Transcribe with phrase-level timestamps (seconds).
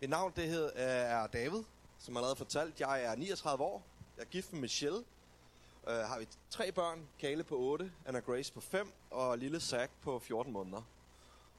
[0.00, 1.62] Mit navn det hed, øh, er David,
[1.98, 2.80] som jeg allerede fortalt.
[2.80, 3.82] Jeg er 39 år.
[4.16, 5.04] Jeg er gift med Michelle.
[5.86, 7.08] Uh, har vi tre børn.
[7.20, 10.82] Kale på 8, Anna Grace på 5 og lille Zach på 14 måneder.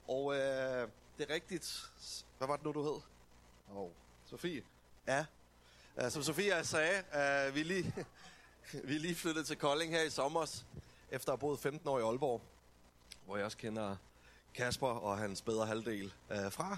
[0.08, 1.92] Og uh, det er rigtigt.
[2.38, 3.02] Hvad var det nu, du hed?
[3.76, 3.90] Oh.
[4.26, 4.64] Sofie.
[5.08, 5.26] Ja.
[6.04, 7.94] Uh, som Sofie sagde, uh, vi, er lige,
[8.90, 10.64] vi er lige flyttet til Kolding her i sommer,
[11.12, 12.42] efter at have boet 15 år i Aalborg,
[13.26, 13.96] hvor jeg også kender
[14.54, 16.78] Kasper og hans bedre halvdel uh, fra.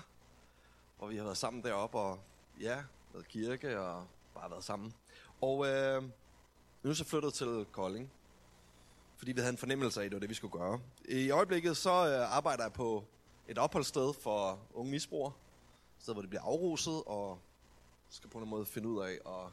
[0.99, 2.19] Og vi har været sammen deroppe og
[2.59, 4.93] ja, været kirke og bare været sammen.
[5.41, 6.03] Og øh,
[6.83, 8.11] nu er så flyttet til Kolding,
[9.17, 10.79] fordi vi havde en fornemmelse af, at det var det, vi skulle gøre.
[11.05, 13.03] I øjeblikket så øh, arbejder jeg på
[13.47, 15.33] et opholdssted for unge misbrugere.
[15.97, 17.39] Et sted, hvor de bliver afruset og
[18.09, 19.51] skal på en måde finde ud af at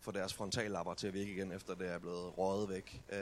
[0.00, 3.02] få deres frontallapper til at virke igen, efter det er blevet røget væk.
[3.12, 3.18] Øh,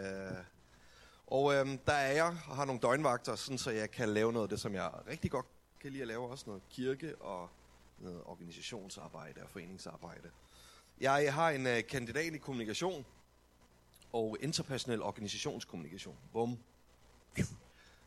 [1.26, 4.44] og øh, der er jeg og har nogle døgnvagter, sådan så jeg kan lave noget
[4.44, 5.46] af det, som jeg rigtig godt
[5.80, 6.28] kan lide at lave.
[6.28, 7.48] Også noget kirke og
[7.98, 10.30] noget organisationsarbejde og foreningsarbejde.
[11.00, 13.06] Jeg har en øh, kandidat i kommunikation
[14.12, 16.18] og interpersonel organisationskommunikation.
[16.32, 16.58] Bum.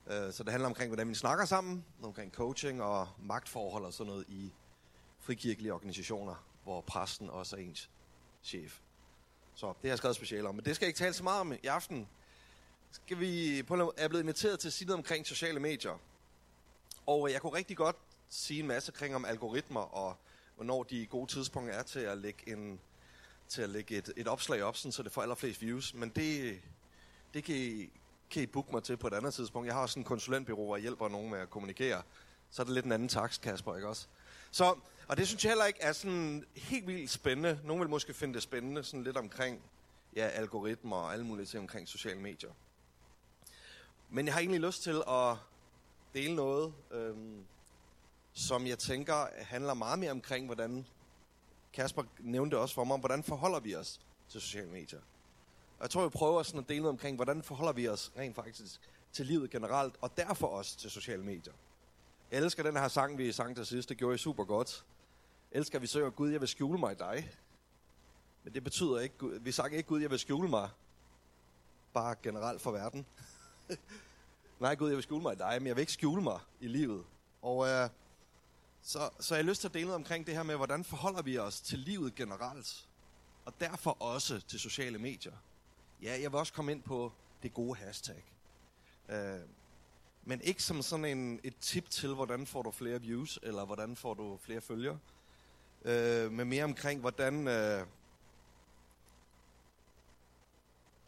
[0.09, 4.11] Øh, så det handler omkring, hvordan vi snakker sammen, omkring coaching og magtforhold og sådan
[4.11, 4.53] noget i
[5.19, 7.89] frikirkelige organisationer, hvor præsten også er ens
[8.44, 8.79] chef.
[9.55, 10.55] Så det har jeg skrevet specielt om.
[10.55, 12.07] Men det skal jeg ikke tale så meget om i aften.
[12.91, 15.99] Skal vi på jeg er blevet inviteret til at sige noget omkring sociale medier.
[17.05, 17.95] Og øh, jeg kunne rigtig godt
[18.30, 20.16] sige en masse kring om algoritmer og
[20.56, 22.80] hvornår de gode tidspunkter er til at lægge, en,
[23.47, 25.94] til at lægge et, et opslag op, sådan, så det får allerflest views.
[25.94, 26.59] Men det,
[27.34, 27.89] det kan, I,
[28.30, 29.67] kan I booke mig til på et andet tidspunkt.
[29.67, 32.02] Jeg har også en konsulentbyrå, og hjælper nogen med at kommunikere.
[32.52, 34.08] Så er det lidt en anden takst, Kasper, ikke også?
[34.52, 34.75] Så,
[35.08, 37.59] og det synes jeg heller ikke er sådan helt vildt spændende.
[37.64, 39.62] Nogle vil måske finde det spændende, sådan lidt omkring
[40.16, 42.52] ja, algoritmer og alle mulige ting omkring sociale medier.
[44.09, 45.36] Men jeg har egentlig lyst til at
[46.14, 47.45] dele noget, øhm,
[48.38, 50.85] som jeg tænker handler meget mere omkring, hvordan
[51.73, 54.99] Kasper nævnte også for mig, hvordan forholder vi os til sociale medier.
[55.77, 58.35] Og jeg tror, vi prøver sådan at dele noget omkring, hvordan forholder vi os rent
[58.35, 58.81] faktisk
[59.13, 61.53] til livet generelt, og derfor også til sociale medier.
[62.31, 63.89] Jeg elsker den her sang, vi sang til sidst.
[63.89, 64.85] Det gjorde jeg super godt.
[65.51, 67.31] Jeg elsker, at vi søger, Gud, jeg vil skjule mig i dig.
[68.44, 70.69] Men det betyder ikke, vi sang ikke, Gud, jeg vil skjule mig.
[71.94, 73.06] Bare generelt for verden.
[74.59, 76.67] Nej, Gud, jeg vil skjule mig i dig, men jeg vil ikke skjule mig i
[76.67, 77.03] livet.
[77.41, 77.89] Og øh,
[78.88, 81.22] så, så jeg har lyst til at dele noget omkring det her med, hvordan forholder
[81.22, 82.88] vi os til livet generelt.
[83.46, 85.34] Og derfor også til sociale medier.
[86.02, 87.12] Ja, jeg vil også komme ind på
[87.44, 88.24] det gode hashtag.
[89.09, 89.40] Øh,
[90.24, 93.96] men ikke som sådan en, et tip til, hvordan får du flere views, eller hvordan
[93.96, 95.00] får du flere følgere.
[95.86, 97.86] Øh, men mere omkring, hvordan, øh,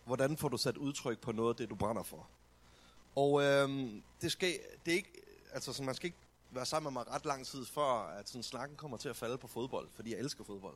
[0.06, 2.28] hvordan får du sat udtryk på noget af det, du brænder for.
[3.16, 3.70] Og øh,
[4.22, 7.26] det, skal, det er ikke, altså, så man skal ikke være sammen med mig ret
[7.26, 10.44] lang tid før, at sådan snakken kommer til at falde på fodbold, fordi jeg elsker
[10.44, 10.76] fodbold.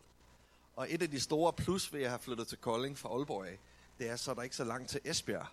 [0.76, 3.60] Og et af de store plus ved at have flyttet til Kolding fra Aalborg af,
[4.00, 5.48] det er så, at der ikke så langt til Esbjerg.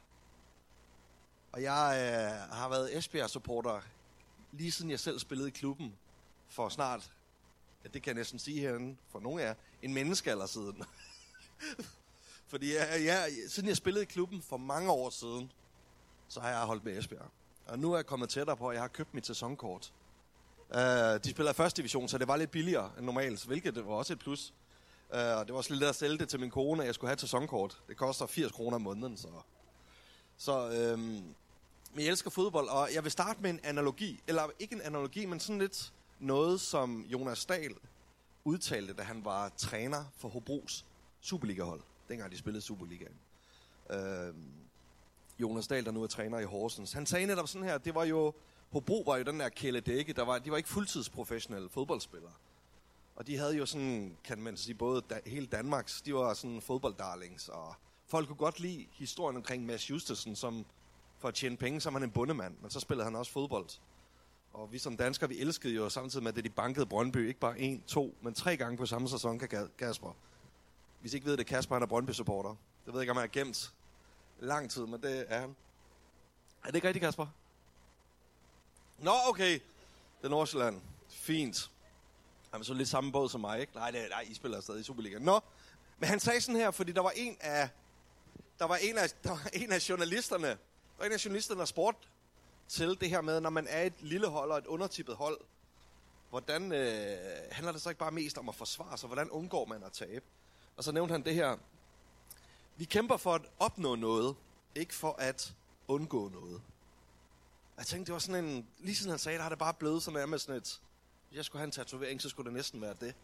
[1.52, 3.80] Og jeg øh, har været Esbjerg-supporter
[4.52, 5.94] lige siden jeg selv spillede i klubben
[6.48, 7.12] for snart,
[7.84, 10.84] ja, det kan jeg næsten sige herinde for nogle af jer, en menneskealder siden.
[12.50, 15.52] Fordi jeg, jeg, siden jeg spillede i klubben for mange år siden,
[16.28, 17.30] så har jeg holdt med Esbjerg.
[17.66, 19.92] Og nu er jeg kommet tættere på, at jeg har købt mit sæsonkort.
[20.74, 20.80] Uh,
[21.24, 24.12] de spiller første division, så det var lidt billigere end normalt, hvilket det var også
[24.12, 24.54] et plus.
[25.08, 27.08] Uh, og det var også lidt at sælge det til min kone, at jeg skulle
[27.08, 27.82] have et sæsonkort.
[27.88, 29.28] Det koster 80 kroner om måneden, så...
[30.36, 31.34] Så, øhm,
[31.94, 34.20] men jeg elsker fodbold, og jeg vil starte med en analogi.
[34.26, 37.74] Eller ikke en analogi, men sådan lidt noget, som Jonas Dahl
[38.44, 40.86] udtalte, da han var træner for Hobros
[41.20, 41.80] Superliga-hold.
[42.08, 43.14] Dengang de spillede Superligaen.
[43.90, 44.52] Øhm,
[45.38, 46.92] Jonas Dahl, der nu er træner i Horsens.
[46.92, 48.34] Han sagde netop sådan her, det var jo,
[48.70, 52.32] Hobro var jo den der kæle dække, der var, de var ikke fuldtidsprofessionelle fodboldspillere.
[53.16, 56.60] Og de havde jo sådan, kan man sige, både da, hele Danmarks, de var sådan
[56.60, 57.74] fodbolddarlings, og
[58.06, 60.66] folk kunne godt lide historien omkring Mads Justesen, som
[61.18, 63.66] for at tjene penge, så var han en bundemand, men så spillede han også fodbold.
[64.52, 67.58] Og vi som danskere, vi elskede jo samtidig med, at de bankede Brøndby, ikke bare
[67.58, 70.16] en, to, men tre gange på samme sæson, kan Kasper.
[71.00, 72.50] Hvis I ikke ved det, Kasper han er Brøndby-supporter.
[72.86, 73.74] Det ved jeg ikke, om han er gemt
[74.40, 75.56] lang tid, men det er han.
[76.62, 77.26] Er det ikke rigtigt, Kasper?
[79.00, 79.52] Nå, okay.
[79.52, 80.80] Det er Nordsjælland.
[81.08, 81.70] Fint.
[82.50, 83.74] Han er så lidt samme båd som mig, ikke?
[83.74, 85.22] Nej, det, nej, I spiller stadig i Superligaen.
[85.22, 85.40] Nå,
[85.98, 87.68] men han sagde sådan her, fordi der var en af,
[88.58, 90.56] der var en af, der var en af journalisterne, der
[90.98, 92.08] var en af journalisterne, der spurgte
[92.68, 95.40] til det her med, når man er et lille hold og et undertippet hold,
[96.30, 97.18] hvordan øh,
[97.52, 99.06] handler det så ikke bare mest om at forsvare sig?
[99.06, 100.24] Hvordan undgår man at tabe?
[100.76, 101.56] Og så nævnte han det her.
[102.76, 104.36] Vi kæmper for at opnå noget,
[104.74, 105.54] ikke for at
[105.88, 106.62] undgå noget.
[107.80, 108.68] Jeg tænkte, det var sådan en...
[108.78, 110.80] Lige siden han sagde det, har det bare blevet sådan nærmest sådan et
[111.28, 113.14] Hvis jeg skulle have en tatovering, så skulle det næsten være det.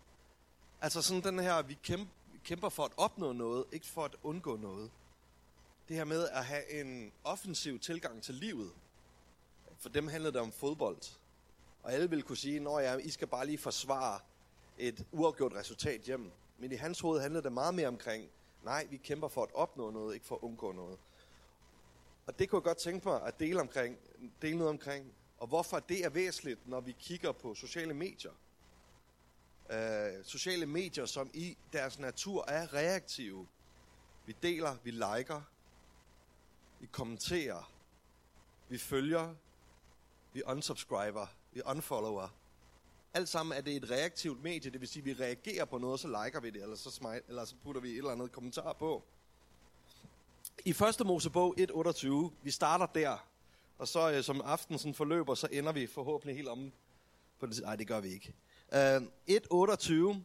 [0.81, 4.17] Altså sådan den her, vi kæmper, vi kæmper for at opnå noget, ikke for at
[4.23, 4.91] undgå noget.
[5.89, 8.71] Det her med at have en offensiv tilgang til livet.
[9.79, 11.19] For dem handlede det om fodbold.
[11.83, 14.21] Og alle ville kunne sige, at ja, I skal bare lige forsvare
[14.79, 16.31] et uafgjort resultat hjem.
[16.59, 18.29] Men i hans hoved handlede det meget mere omkring,
[18.65, 20.99] nej, vi kæmper for at opnå noget, ikke for at undgå noget.
[22.27, 23.99] Og det kunne jeg godt tænke mig at dele, omkring,
[24.43, 25.13] dele noget omkring.
[25.39, 28.33] Og hvorfor det er væsentligt, når vi kigger på sociale medier.
[29.71, 33.47] Øh, sociale medier, som i deres natur er reaktive.
[34.27, 35.43] Vi deler, vi liker,
[36.81, 37.73] vi kommenterer,
[38.69, 39.35] vi følger,
[40.33, 42.29] vi unsubscriber, vi unfollower.
[43.15, 46.01] Alt sammen er det et reaktivt medie, det vil sige, at vi reagerer på noget,
[46.01, 48.73] så liker vi det, eller så, smile, eller så putter vi et eller andet kommentar
[48.73, 49.05] på.
[50.67, 52.09] I første Mosebog 1.28,
[52.43, 53.29] vi starter der,
[53.79, 56.73] og så øh, som aften sådan forløber, så ender vi forhåbentlig helt om
[57.39, 57.61] på det.
[57.63, 58.35] Nej, det gør vi ikke.
[58.75, 59.67] Øh, uh,
[60.15, 60.21] 1.28,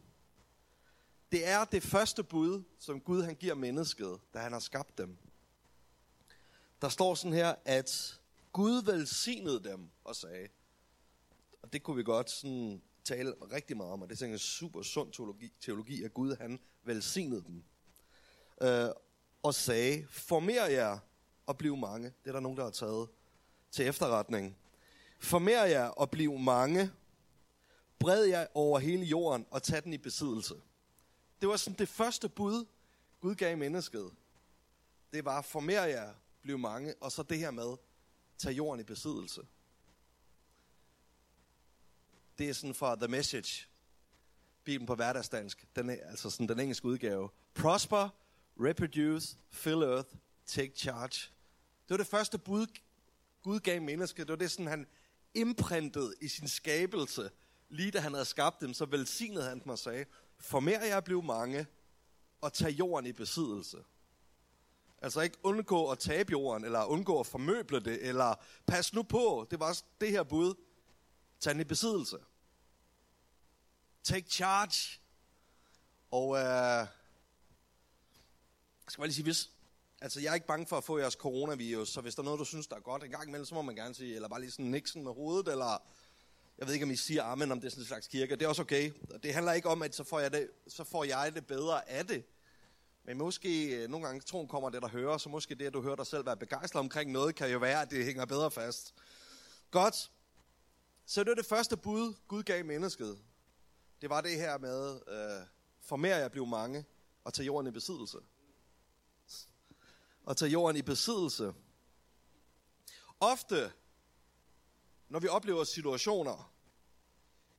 [1.32, 5.16] det er det første bud, som Gud han giver mennesket, da han har skabt dem.
[6.80, 8.20] Der står sådan her, at
[8.52, 10.48] Gud velsignede dem og sagde,
[11.62, 14.82] og det kunne vi godt sådan tale rigtig meget om, og det er en super
[14.82, 17.64] sund teologi, teologi, at Gud han velsignede dem.
[18.62, 18.88] Øh,
[19.42, 20.98] og sagde, former jer
[21.46, 22.12] og bliv mange.
[22.24, 23.08] Det er der nogen, der har taget
[23.70, 24.56] til efterretning.
[25.20, 26.90] Former jer og bliv mange.
[27.98, 30.54] Bred jer over hele jorden og tag den i besiddelse.
[31.40, 32.64] Det var sådan det første bud,
[33.20, 34.10] Gud gav mennesket.
[35.12, 37.76] Det var, former jer, bliv mange, og så det her med,
[38.38, 39.40] tag jorden i besiddelse.
[42.38, 43.68] Det er sådan fra The Message,
[44.64, 47.28] Bibelen på hverdagsdansk, den er, altså sådan den engelske udgave.
[47.54, 48.08] Prosper,
[48.68, 50.08] reproduce, fill earth,
[50.46, 51.30] take charge.
[51.82, 52.66] Det var det første bud,
[53.42, 54.26] Gud gav mennesket.
[54.26, 54.86] Det var det, sådan, han
[55.34, 57.30] imprintede i sin skabelse.
[57.68, 60.04] Lige da han havde skabt dem, så velsignede han dem og sagde,
[60.38, 61.66] former jeg blev mange,
[62.40, 63.78] og tag jorden i besiddelse.
[65.02, 68.34] Altså ikke undgå at tabe jorden, eller undgå at formøble det, eller
[68.66, 70.54] pas nu på, det var også det her bud.
[71.40, 72.16] Tag den i besiddelse.
[74.02, 75.00] Take charge.
[76.10, 76.86] Og øh,
[78.92, 79.50] skal bare lige sige, hvis,
[80.00, 82.40] altså jeg er ikke bange for at få jeres coronavirus, så hvis der er noget,
[82.40, 84.40] du synes, der er godt en gang imellem, så må man gerne sige, eller bare
[84.40, 85.82] lige sådan niksen med hovedet, eller
[86.58, 88.36] jeg ved ikke, om I siger amen, om det er sådan en slags kirke.
[88.36, 88.92] Det er også okay.
[89.22, 92.06] Det handler ikke om, at så får jeg det, så får jeg det bedre af
[92.06, 92.24] det.
[93.04, 95.82] Men måske øh, nogle gange troen kommer det, der hører, så måske det, at du
[95.82, 98.94] hører dig selv være begejstret omkring noget, kan jo være, at det hænger bedre fast.
[99.70, 100.10] Godt.
[101.06, 103.18] Så det var det første bud, Gud gav mennesket.
[104.00, 105.46] Det var det her med, øh,
[105.80, 106.84] former jeg blev mange,
[107.24, 108.18] og tage jorden i besiddelse.
[110.24, 111.52] Og tage jorden i besiddelse.
[113.20, 113.72] Ofte,
[115.08, 116.52] når vi oplever situationer,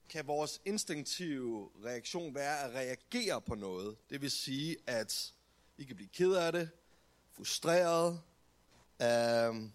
[0.10, 3.98] kan vores instinktive reaktion være at reagere på noget.
[4.10, 5.34] Det vil sige, at
[5.78, 6.70] vi kan blive ked af det,
[7.32, 8.22] frustreret.
[9.00, 9.70] Uh,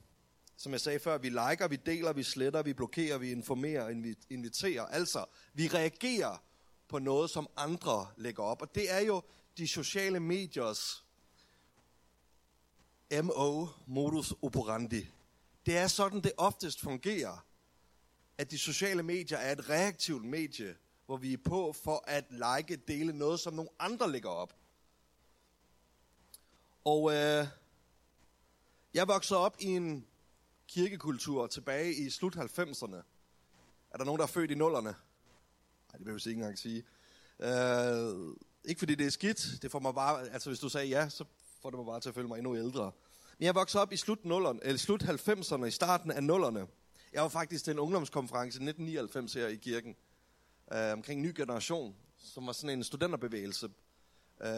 [0.57, 4.17] som jeg sagde før, vi liker, vi deler, vi sletter, vi blokerer, vi informerer, vi
[4.31, 4.87] inviterer.
[4.87, 5.25] Altså,
[5.55, 6.43] vi reagerer
[6.89, 8.63] på noget, som andre lægger op.
[8.63, 9.23] Og det er jo
[9.59, 11.05] de sociale mediers
[13.23, 15.09] MO, modus operandi.
[15.67, 17.45] Det er sådan, det oftest fungerer
[18.39, 20.77] at de sociale medier er et reaktivt medie,
[21.07, 24.55] hvor vi er på for at like, dele noget, som nogle andre lægger op.
[26.85, 27.47] Og øh,
[28.95, 30.07] jeg voksede op i en
[30.69, 32.97] kirkekultur tilbage i slut 90'erne.
[33.91, 34.95] Er der nogen, der er født i nullerne?
[35.93, 36.85] Nej, det vil jeg ikke engang sige.
[37.39, 39.63] Øh, ikke fordi det er skidt.
[39.63, 41.25] Det får mig bare, altså hvis du sagde ja, så
[41.63, 42.93] får det mig bare til at føle mig endnu ældre.
[43.39, 46.67] Men jeg voksede op i slut, nullerne, eller slut 90'erne, i starten af 0'erne.
[47.13, 49.97] Jeg var faktisk til en ungdomskonference i 1999 her i kirken,
[50.73, 53.67] øh, omkring ny generation, som var sådan en studenterbevægelse.
[54.41, 54.51] Øh,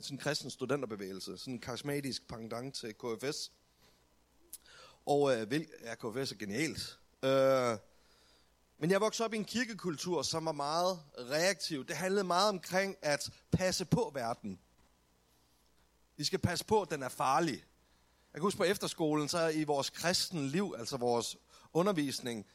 [0.00, 1.38] sådan en kristen studenterbevægelse.
[1.38, 3.52] Sådan en karismatisk pangdang til KFS.
[5.06, 6.98] Og øh, vil, ja, KFS er genialt.
[7.24, 7.78] Øh,
[8.78, 11.86] men jeg voksede op i en kirkekultur, som var meget reaktiv.
[11.86, 14.60] Det handlede meget omkring at passe på verden.
[16.16, 17.64] Vi skal passe på, at den er farlig.
[18.32, 21.36] Jeg kan huske på efterskolen, så i vores kristne liv, altså vores
[21.72, 22.46] undervisning,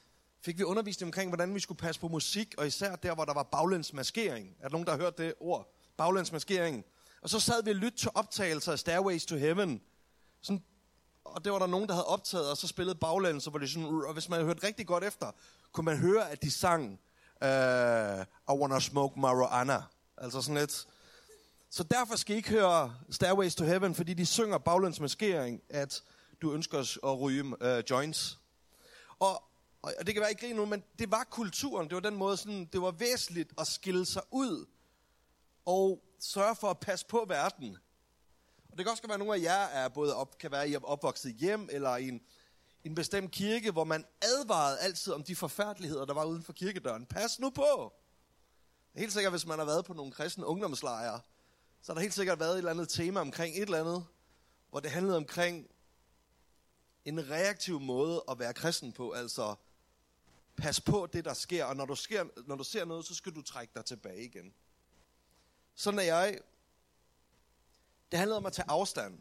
[0.42, 3.34] fik vi undervisning omkring, hvordan vi skulle passe på musik, og især der, hvor der
[3.34, 4.56] var baglænsmaskering.
[4.60, 5.74] Er der nogen, der har hørt det ord?
[5.98, 6.86] Baglænsmaskering.
[7.22, 9.82] Og så sad vi og lyttede til optagelser af Stairways to Heaven.
[10.42, 10.64] Sådan,
[11.24, 13.70] og det var der nogen, der havde optaget, og så spillede baglæns, så var det
[13.70, 15.32] sådan, og hvis man hørte rigtig godt efter,
[15.72, 17.00] kunne man høre, at de sang,
[17.42, 18.22] uh,
[18.56, 19.84] I wanna smoke marijuana.
[20.18, 20.88] Altså sådan lidt.
[21.70, 26.04] Så derfor skal I ikke høre Stairways to Heaven, fordi de synger baglænsmaskering, at
[26.42, 28.40] du ønsker at ryge uh, joints.
[29.20, 29.44] Og
[29.82, 31.88] Og og det kan være ikke nu, men det var kulturen.
[31.88, 34.66] Det var den måde, sådan, det var væsentligt at skille sig ud
[35.66, 37.78] og sørge for at passe på verden.
[38.72, 40.76] Og det kan også være, at nogle af jer er både op, kan være i
[40.84, 42.22] opvokset hjem, eller i en,
[42.84, 47.06] en bestemt kirke, hvor man advarede altid om de forfærdeligheder, der var uden for kirkedøren.
[47.06, 47.94] Pas nu på!
[48.96, 51.20] Helt sikkert, hvis man har været på nogle kristne ungdomslejre,
[51.88, 54.06] så har der helt sikkert været et eller andet tema omkring et eller andet,
[54.70, 55.68] hvor det handlede omkring
[57.06, 59.56] en reaktiv måde at være kristen på, altså
[60.58, 63.36] pas på det, der sker, og når du, sker, når du ser noget, så skal
[63.36, 64.54] du trække dig tilbage igen.
[65.76, 66.40] Sådan er jeg.
[68.12, 69.20] Det handlede om at tage afstand.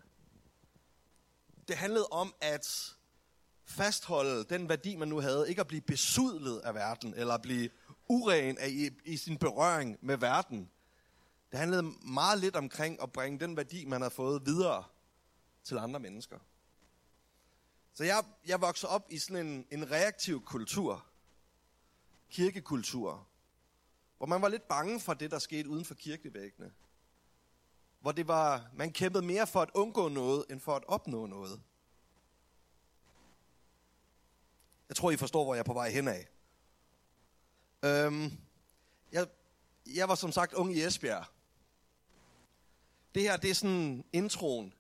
[1.69, 2.95] Det handlede om at
[3.65, 5.49] fastholde den værdi, man nu havde.
[5.49, 7.71] Ikke at blive besudlet af verden, eller at blive
[8.09, 10.71] uren af, i, i sin berøring med verden.
[11.57, 14.85] Det handlede meget lidt omkring at bringe den værdi, man har fået videre
[15.65, 16.39] til andre mennesker.
[17.93, 21.07] Så jeg, jeg voksede op i sådan en, en reaktiv kultur.
[22.31, 23.27] Kirkekultur.
[24.17, 26.73] Hvor man var lidt bange for det, der skete uden for kirkevæggene.
[28.01, 31.63] Hvor det var, man kæmpede mere for at undgå noget, end for at opnå noget.
[34.89, 36.29] Jeg tror, I forstår, hvor jeg er på vej hen af.
[37.83, 38.33] Øhm,
[39.13, 39.27] jeg,
[39.87, 41.36] jeg var som sagt ung i Esbjerg.
[43.17, 44.75] Det her, det er sådan introen.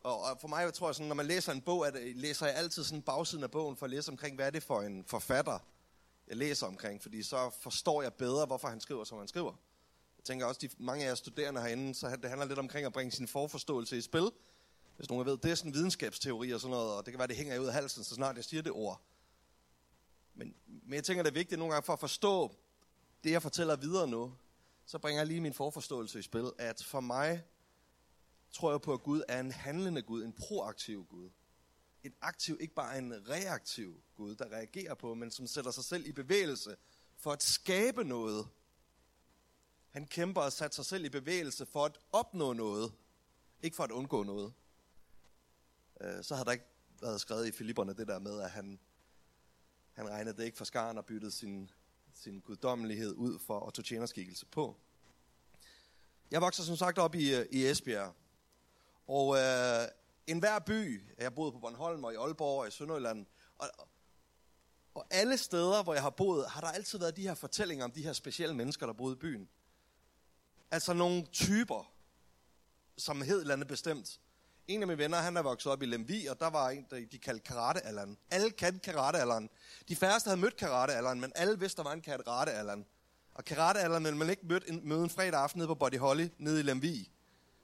[0.00, 2.46] Og, og for mig, jeg tror jeg, sådan, når man læser en bog, at, læser
[2.46, 5.04] jeg altid sådan bagsiden af bogen for at læse omkring, hvad er det for en
[5.04, 5.58] forfatter,
[6.28, 7.02] jeg læser omkring.
[7.02, 9.52] Fordi så forstår jeg bedre, hvorfor han skriver, som han skriver.
[10.18, 12.92] Jeg tænker også, de mange af jer studerende herinde, så det handler lidt omkring at
[12.92, 14.30] bringe sin forforståelse i spil.
[14.96, 17.36] Hvis nogen ved, det er sådan videnskabsteori og sådan noget, og det kan være, det
[17.36, 19.00] hænger ud af halsen, så snart jeg siger det ord.
[20.34, 22.54] Men, men jeg tænker, det er vigtigt nogle gange for at forstå
[23.24, 24.32] det, jeg fortæller videre nu,
[24.90, 27.44] så bringer jeg lige min forforståelse i spil, at for mig
[28.50, 31.30] tror jeg på, at Gud er en handlende Gud, en proaktiv Gud.
[32.02, 36.06] En aktiv, ikke bare en reaktiv Gud, der reagerer på, men som sætter sig selv
[36.06, 36.76] i bevægelse
[37.16, 38.48] for at skabe noget.
[39.90, 42.92] Han kæmper og sætter sig selv i bevægelse for at opnå noget,
[43.62, 44.52] ikke for at undgå noget.
[46.00, 46.66] Øh, så har der ikke
[47.00, 48.80] været skrevet i Filipperne det der med, at han,
[49.92, 51.70] han regnede det ikke for skaren og byttede sin,
[52.22, 54.76] sin guddommelighed ud for at tog tjenerskikkelse på.
[56.30, 58.14] Jeg vokser som sagt op i, øh, i Esbjerg.
[59.06, 59.88] Og øh,
[60.26, 63.26] enhver by, jeg boede på Bornholm og i Aalborg og i Sønderjylland,
[63.58, 63.68] og,
[64.94, 67.90] og alle steder, hvor jeg har boet, har der altid været de her fortællinger om
[67.90, 69.48] de her specielle mennesker, der boede i byen.
[70.70, 71.92] Altså nogle typer,
[72.96, 74.20] som hed et eller andet bestemt.
[74.70, 76.96] En af mine venner, han er vokset op i Lemvi, og der var en, der
[77.12, 77.80] de kaldte karate
[78.30, 79.48] Alle kendte karate
[79.88, 82.84] De færreste havde mødt karate men alle vidste, der var en karate
[83.34, 86.28] Og karate ville man ikke møde en, møde en fredag aften nede på Body Holly,
[86.38, 87.10] nede i Lemvi.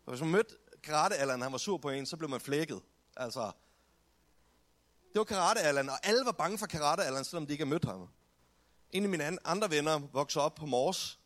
[0.07, 2.81] Og hvis man mødte karate han var sur på en, så blev man flækket.
[3.17, 3.53] Altså,
[5.13, 8.09] det var karate og alle var bange for karate selvom de ikke havde mødt ham.
[8.91, 11.21] En af mine andre venner voksede op på Mors.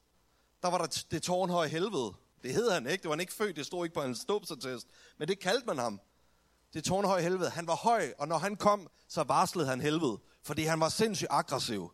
[0.63, 2.15] Der var der det tårnhøje helvede.
[2.43, 3.03] Det hed han ikke.
[3.03, 3.57] Det var han ikke født.
[3.57, 4.87] Det stod ikke på en ståbsattest.
[5.19, 6.01] Men det kaldte man ham.
[6.75, 7.51] Det tårnhøje helvede.
[7.51, 10.19] Han var høj, og når han kom, så varslede han helvede.
[10.43, 11.93] Fordi han var sindssygt aggressiv.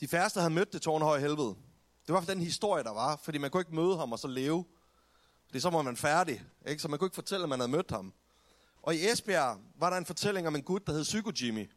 [0.00, 1.56] De færreste havde mødt det tårnhøje helvede.
[2.06, 3.16] Det var for den historie, der var.
[3.16, 4.64] Fordi man kunne ikke møde ham og så leve.
[5.46, 6.44] Fordi så var man færdig.
[6.66, 6.82] Ikke?
[6.82, 8.12] Så man kunne ikke fortælle, at man havde mødt ham.
[8.82, 11.70] Og i Esbjerg var der en fortælling om en gut, der hed Psycho Jimmy.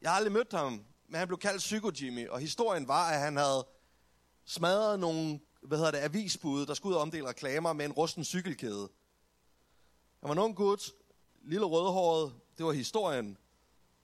[0.00, 2.28] Jeg har aldrig mødt ham, men han blev kaldt Psycho Jimmy.
[2.28, 3.66] Og historien var, at han havde
[4.44, 8.24] smadret nogle hvad hedder det, avisbud, der skulle ud og omdele reklamer med en rusten
[8.24, 8.88] cykelkæde.
[10.20, 10.90] Han var en ung gut,
[11.42, 13.38] lille rødhåret, det var historien.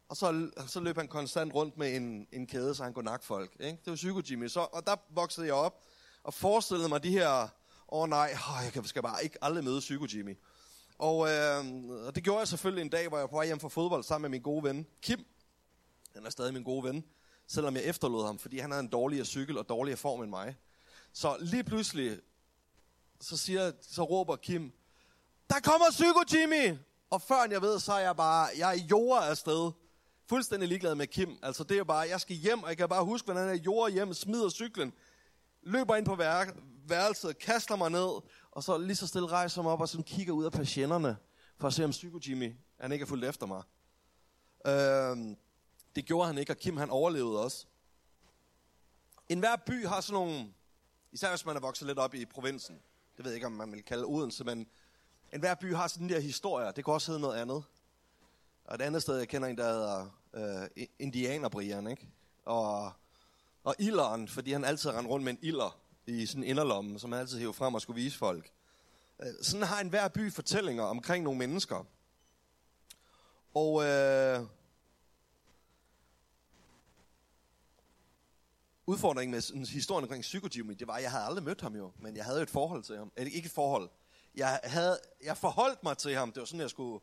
[0.09, 3.27] Og så, så løb han konstant rundt med en, en kæde, så han kunne nakke
[3.27, 3.57] folk.
[3.61, 3.79] Ikke?
[3.85, 4.49] Det var Psyko Jimmy.
[4.49, 5.83] Så, og der voksede jeg op
[6.23, 7.49] og forestillede mig de her, åh
[8.03, 10.37] oh, nej, oh, jeg skal bare ikke aldrig møde Psyko Jimmy.
[10.99, 13.61] Og, øh, og det gjorde jeg selvfølgelig en dag, hvor jeg var på vej hjem
[13.61, 15.27] fra fodbold sammen med min gode ven, Kim.
[16.15, 17.05] Han er stadig min gode ven,
[17.47, 20.57] selvom jeg efterlod ham, fordi han havde en dårligere cykel og dårligere form end mig.
[21.19, 22.21] Så lige pludselig,
[23.21, 24.73] så, siger, så råber Kim,
[25.51, 26.79] der kommer Psyko Jimmy!
[27.11, 29.71] Og før jeg ved, så er jeg bare, jeg er jorder afsted.
[30.27, 31.39] Fuldstændig ligeglad med Kim.
[31.43, 33.93] Altså det er bare, jeg skal hjem, og jeg kan bare huske, hvordan jeg jorder
[33.93, 34.93] hjem, smider cyklen,
[35.63, 36.57] løber ind på vær-
[36.89, 40.33] værelset, kaster mig ned, og så lige så stille rejser mig op og sådan kigger
[40.33, 41.17] ud af patienterne,
[41.61, 43.63] for at se om Psyko Jimmy, han ikke er fuldt efter mig.
[44.67, 45.37] Øhm,
[45.97, 47.67] det gjorde han ikke, og Kim han overlevede også.
[49.29, 50.53] En hver by har sådan nogle
[51.13, 52.81] Især hvis man er vokset lidt op i provinsen.
[53.17, 54.67] Det ved jeg ikke, om man vil kalde Odense, men
[55.33, 56.71] en hver by har sådan der historier.
[56.71, 57.65] Det kan også hedde noget andet.
[58.65, 62.09] Og et andet sted, jeg kender en, der hedder øh, Indianerbrian, ikke?
[62.45, 62.93] Og,
[63.65, 67.13] og ilderen, fordi han altid rendte rundt med en ilder i sådan en inderlomme, som
[67.13, 68.51] han altid hævde frem og skulle vise folk.
[69.23, 71.87] Øh, sådan har en hver by fortællinger omkring nogle mennesker.
[73.55, 74.47] Og øh,
[78.89, 81.77] udfordringen med sådan, historien omkring Psycho Jimmy, det var, at jeg havde aldrig mødt ham
[81.77, 83.13] jo, men jeg havde et forhold til ham.
[83.17, 83.91] Eller ikke et forhold.
[84.35, 86.33] Jeg, havde, jeg forholdt mig til ham.
[86.33, 87.01] Det var sådan, jeg skulle,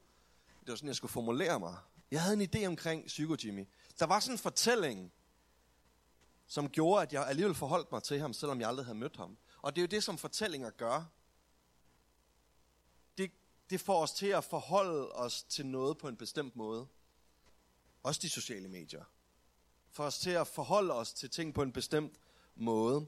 [0.60, 1.78] det var sådan, jeg skulle formulere mig.
[2.12, 3.68] Jeg havde en idé omkring Psycho Jimmy.
[4.00, 5.12] Der var sådan en fortælling,
[6.48, 9.38] som gjorde, at jeg alligevel forholdt mig til ham, selvom jeg aldrig havde mødt ham.
[9.62, 11.12] Og det er jo det, som fortællinger gør.
[13.18, 13.32] Det,
[13.70, 16.88] det får os til at forholde os til noget på en bestemt måde.
[18.04, 19.04] Også de sociale medier.
[19.96, 22.14] For os til at forholde os til ting på en bestemt
[22.56, 23.08] måde.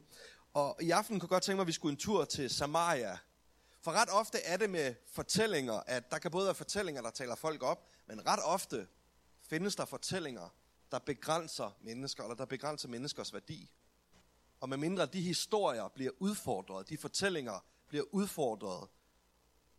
[0.54, 3.18] Og i aften kunne jeg godt tænke mig, at vi skulle en tur til Samaria.
[3.82, 7.36] For ret ofte er det med fortællinger, at der kan både være fortællinger, der taler
[7.36, 8.88] folk op, men ret ofte
[9.42, 10.50] findes der fortællinger,
[10.92, 13.72] der begrænser mennesker, eller der begrænser menneskers værdi.
[14.60, 18.90] Og med mindre de historier bliver udfordret, de fortællinger bliver udfordret,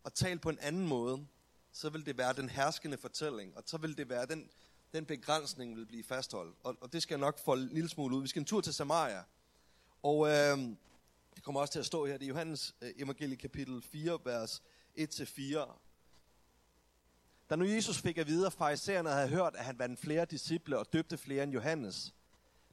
[0.03, 1.27] og talt på en anden måde,
[1.71, 4.49] så vil det være den herskende fortælling, og så vil det være den,
[4.93, 6.57] den begrænsning vil blive fastholdt.
[6.63, 8.21] Og, og det skal jeg nok få en lille smule ud.
[8.21, 9.23] Vi skal en tur til Samaria.
[10.03, 10.57] Og øh,
[11.35, 14.63] det kommer også til at stå her, det er Johannes øh, evangelie kapitel 4, vers
[14.99, 15.79] 1-4.
[17.49, 20.77] Da nu Jesus fik at vide, at farisæerne havde hørt, at han vandt flere disciple
[20.77, 22.13] og døbte flere end Johannes.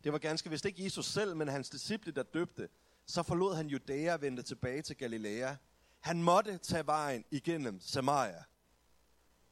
[0.04, 2.68] Det var ganske vist ikke Jesus selv, men hans disciple, der døbte.
[3.06, 5.54] Så forlod han Judæa og vendte tilbage til Galilea.
[6.00, 8.44] Han måtte tage vejen igennem Samaria.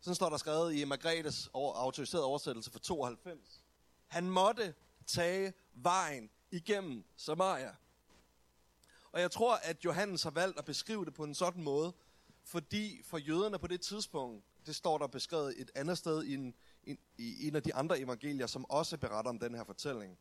[0.04, 3.64] Sådan står der skrevet i Margrethes autoriserede oversættelse for 92.
[4.06, 4.74] Han måtte
[5.06, 7.74] tage vejen igennem Samaria.
[9.12, 11.92] Og jeg tror, at Johannes har valgt at beskrive det på en sådan måde,
[12.44, 16.54] fordi for jøderne på det tidspunkt, det står der beskrevet et andet sted i en,
[16.84, 20.18] en, i en af de andre evangelier, som også beretter om den her fortælling.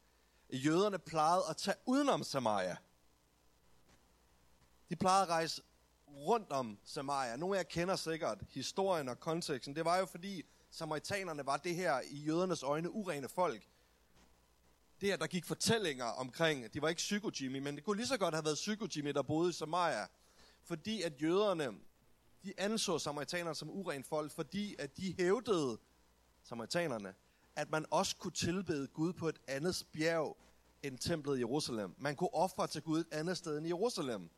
[0.50, 2.78] Jøderne plejede at tage udenom Samaria.
[4.90, 5.62] De plejede at rejse
[6.16, 7.36] rundt om Samaria.
[7.36, 9.76] Nogle af jer kender sikkert historien og konteksten.
[9.76, 13.68] Det var jo fordi samaritanerne var det her i jødernes øjne urene folk.
[15.02, 18.18] Det her, der gik fortællinger omkring, de var ikke psykojimmy, men det kunne lige så
[18.18, 20.08] godt have været psykojimmy, der boede i Samaria.
[20.64, 21.72] Fordi at jøderne,
[22.44, 25.78] de anså samaritanerne som urene folk, fordi at de hævdede,
[26.44, 27.14] samaritanerne,
[27.56, 30.38] at man også kunne tilbede Gud på et andet bjerg
[30.84, 31.96] end templet i Jerusalem.
[31.98, 34.30] Man kunne ofre til Gud et andet sted end i Jerusalem.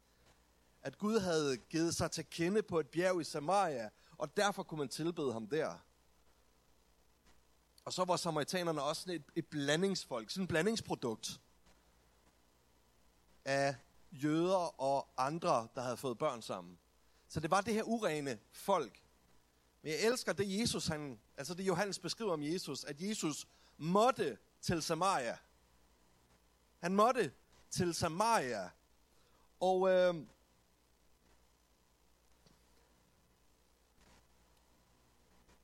[0.86, 4.78] At Gud havde givet sig til kende på et bjerg i Samaria, og derfor kunne
[4.78, 5.78] man tilbede ham der.
[7.86, 11.42] Og så var samaritanerne også sådan et, et blandingsfolk, sådan et blandingsprodukt
[13.46, 13.76] af
[14.12, 16.80] jøder og andre, der havde fået børn sammen.
[17.28, 19.02] Så det var det her urene folk.
[19.82, 24.38] Men jeg elsker det Jesus, han, altså det Johannes beskriver om Jesus, at Jesus måtte
[24.62, 25.38] til Samaria.
[26.80, 27.32] Han måtte
[27.70, 28.70] til Samaria.
[29.60, 30.16] Og øh,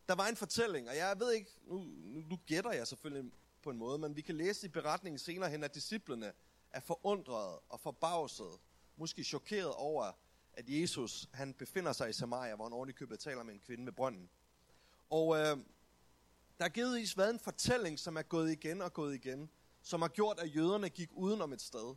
[0.09, 3.31] der var en fortælling, og jeg ved ikke, nu, nu, nu gætter jeg selvfølgelig
[3.63, 6.33] på en måde, men vi kan læse i beretningen senere hen, at disciplene
[6.71, 8.59] er forundret og forbavset,
[8.95, 10.11] måske chokeret over,
[10.53, 13.83] at Jesus han befinder sig i Samaria, hvor han ordentligt købet taler med en kvinde
[13.83, 14.29] med brønden.
[15.09, 15.57] Og øh,
[16.59, 19.49] der er givetvis været en fortælling, som er gået igen og gået igen,
[19.81, 21.95] som har gjort, at jøderne gik udenom et sted.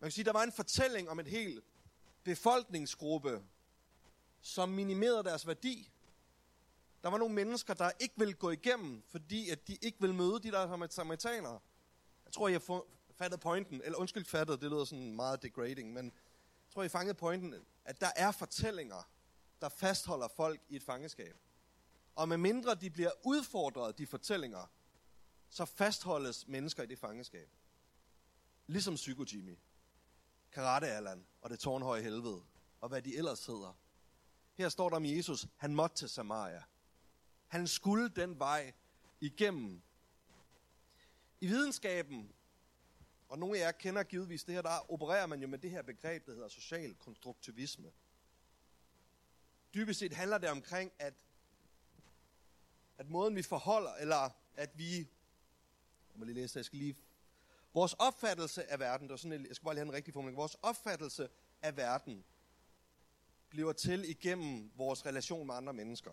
[0.00, 1.64] Man kan sige, der var en fortælling om et helt
[2.24, 3.42] befolkningsgruppe,
[4.40, 5.92] som minimerede deres værdi.
[7.02, 10.40] Der var nogle mennesker, der ikke ville gå igennem, fordi at de ikke ville møde
[10.40, 11.60] de der samaritanere.
[12.24, 12.62] Jeg tror, jeg
[13.10, 17.14] fattede pointen, eller undskyld fattede, det lyder sådan meget degrading, men jeg tror, I fangede
[17.14, 19.08] pointen, at der er fortællinger,
[19.60, 21.36] der fastholder folk i et fangeskab.
[22.14, 24.70] Og med mindre de bliver udfordret, de fortællinger,
[25.48, 27.48] så fastholdes mennesker i det fangeskab.
[28.66, 29.58] Ligesom Psycho Jimmy,
[30.52, 32.42] Karate Allan og det tårnhøje helvede,
[32.80, 33.78] og hvad de ellers hedder.
[34.54, 36.62] Her står der om Jesus, han måtte til Samaria.
[37.50, 38.72] Han skulle den vej
[39.20, 39.82] igennem.
[41.40, 42.32] I videnskaben
[43.28, 45.82] og nogle af jer kender givetvis det her, der opererer man jo med det her
[45.82, 47.92] begreb, der hedder social konstruktivisme.
[49.74, 51.14] Dybest set handler det omkring, at,
[52.98, 55.06] at måden vi forholder, eller at vi, jeg
[56.14, 56.96] må lige læse, jeg skal lige,
[57.74, 60.56] vores opfattelse af verden, der sådan, jeg skal bare lige have en rigtig formulering, vores
[60.62, 61.28] opfattelse
[61.62, 62.24] af verden
[63.48, 66.12] bliver til igennem vores relation med andre mennesker.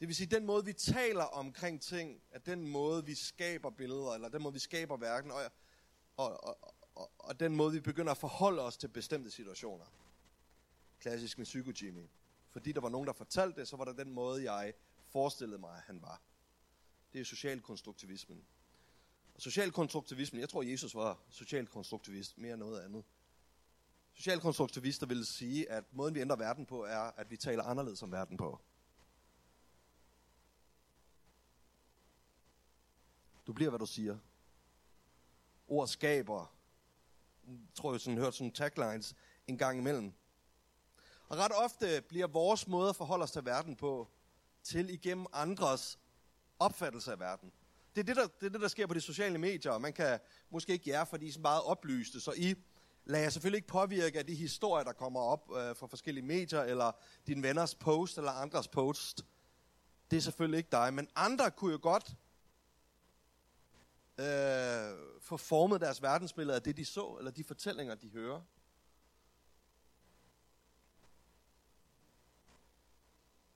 [0.00, 4.10] Det vil sige, den måde, vi taler omkring ting, er den måde, vi skaber billeder,
[4.10, 5.42] eller den måde, vi skaber verden, og,
[6.16, 9.84] og, og, og, og den måde, vi begynder at forholde os til bestemte situationer.
[10.98, 12.10] Klassisk med psykogimi.
[12.50, 15.76] Fordi der var nogen, der fortalte det, så var det den måde, jeg forestillede mig,
[15.76, 16.20] at han var.
[17.12, 18.44] Det er socialkonstruktivismen.
[19.34, 23.04] Og socialkonstruktivismen, jeg tror, Jesus var socialkonstruktivist mere end noget andet.
[24.12, 28.12] Socialkonstruktivister vil sige, at måden, vi ændrer verden på, er, at vi taler anderledes om
[28.12, 28.60] verden på.
[33.46, 34.18] Du bliver, hvad du siger.
[35.68, 36.54] Ord skaber.
[37.46, 39.14] Jeg tror jeg sådan hørt sådan taglines
[39.46, 40.12] en gang imellem.
[41.28, 44.08] Og ret ofte bliver vores måde at forholde os til verden på,
[44.62, 45.98] til igennem andres
[46.58, 47.52] opfattelse af verden.
[47.94, 49.72] Det er det, der, det er det, der sker på de sociale medier.
[49.72, 50.18] og Man kan
[50.50, 52.54] måske ikke jer, fordi I er så meget oplyste, så I
[53.04, 56.62] lader jeg selvfølgelig ikke påvirke af de historier, der kommer op øh, fra forskellige medier,
[56.62, 56.92] eller
[57.26, 59.24] din venners post, eller andres post.
[60.10, 62.16] Det er selvfølgelig ikke dig, men andre kunne jo godt
[64.18, 68.40] øh, får formet deres verdensbillede af det, de så, eller de fortællinger, de hører.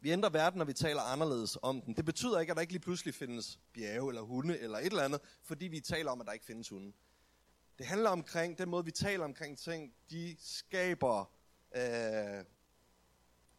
[0.00, 1.96] Vi ændrer verden, når vi taler anderledes om den.
[1.96, 5.02] Det betyder ikke, at der ikke lige pludselig findes bjerge eller hunde eller et eller
[5.02, 6.92] andet, fordi vi taler om, at der ikke findes hunde.
[7.78, 11.32] Det handler omkring, den måde vi taler omkring ting, de skaber,
[11.76, 12.44] øh,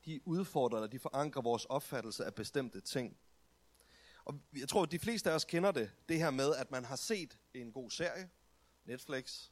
[0.05, 3.17] de udfordrer, eller de forankrer vores opfattelse af bestemte ting.
[4.29, 6.85] Og jeg tror, at de fleste af os kender det, det her med, at man
[6.85, 8.29] har set en god serie,
[8.85, 9.49] Netflix,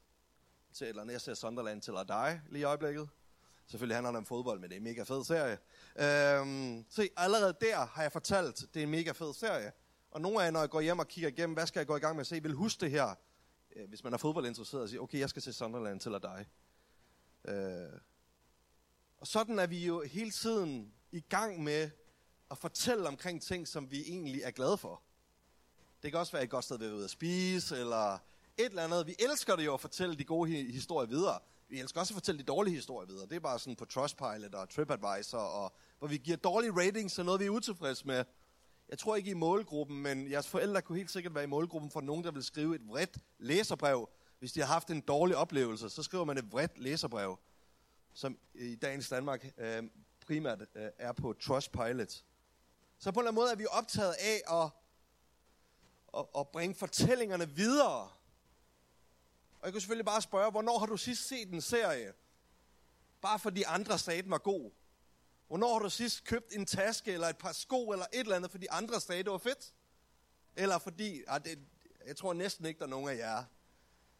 [0.73, 3.09] til, eller jeg ser Sunderland til at dig lige i øjeblikket.
[3.67, 5.57] Selvfølgelig handler det om fodbold, men det er en mega fed serie.
[5.95, 9.71] Øhm, se, allerede der har jeg fortalt, det er en mega fed serie.
[10.11, 11.95] Og nogle af jer, når jeg går hjem og kigger igennem, hvad skal jeg gå
[11.95, 13.15] i gang med at se, vil huske det her,
[13.75, 16.45] øh, hvis man er fodboldinteresseret, og siger, okay, jeg skal se Sunderland til at dig.
[17.45, 17.99] Øh,
[19.17, 21.89] og sådan er vi jo hele tiden i gang med
[22.51, 25.01] at fortælle omkring ting, som vi egentlig er glade for.
[26.03, 28.13] Det kan også være et godt sted, vi er ude at spise, eller
[28.57, 29.07] et eller andet.
[29.07, 31.39] Vi elsker det jo at fortælle de gode historier videre.
[31.69, 33.25] Vi elsker også at fortælle de dårlige historier videre.
[33.25, 37.25] Det er bare sådan på Trustpilot og TripAdvisor, og, hvor vi giver dårlige ratings og
[37.25, 38.23] noget, vi er utilfredse med.
[38.89, 42.01] Jeg tror ikke i målgruppen, men jeres forældre kunne helt sikkert være i målgruppen for
[42.01, 44.10] nogen, der vil skrive et vredt læserbrev.
[44.39, 47.39] Hvis de har haft en dårlig oplevelse, så skriver man et vredt læserbrev,
[48.13, 49.83] som i dagens Danmark øh,
[50.25, 52.23] primært øh, er på Trustpilot.
[52.99, 54.69] Så på en eller anden måde er vi optaget af at,
[56.17, 58.10] at, at bringe fortællingerne videre.
[59.60, 62.13] Og jeg kunne selvfølgelig bare spørge, hvornår har du sidst set en serie?
[63.21, 64.71] Bare fordi andre sagde, den var god.
[65.47, 68.51] Hvornår har du sidst købt en taske, eller et par sko, eller et eller andet,
[68.51, 69.73] fordi andre sagde, det var fedt?
[70.55, 71.60] Eller fordi, ah, det,
[72.05, 73.43] jeg tror næsten ikke, der er nogen af jer,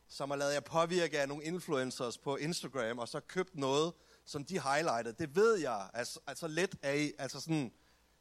[0.08, 3.94] som har lavet jer påvirke af nogle influencers på Instagram, og så købt noget,
[4.26, 5.16] som de highlightede.
[5.20, 7.74] Det ved jeg, altså, altså let af, altså sådan,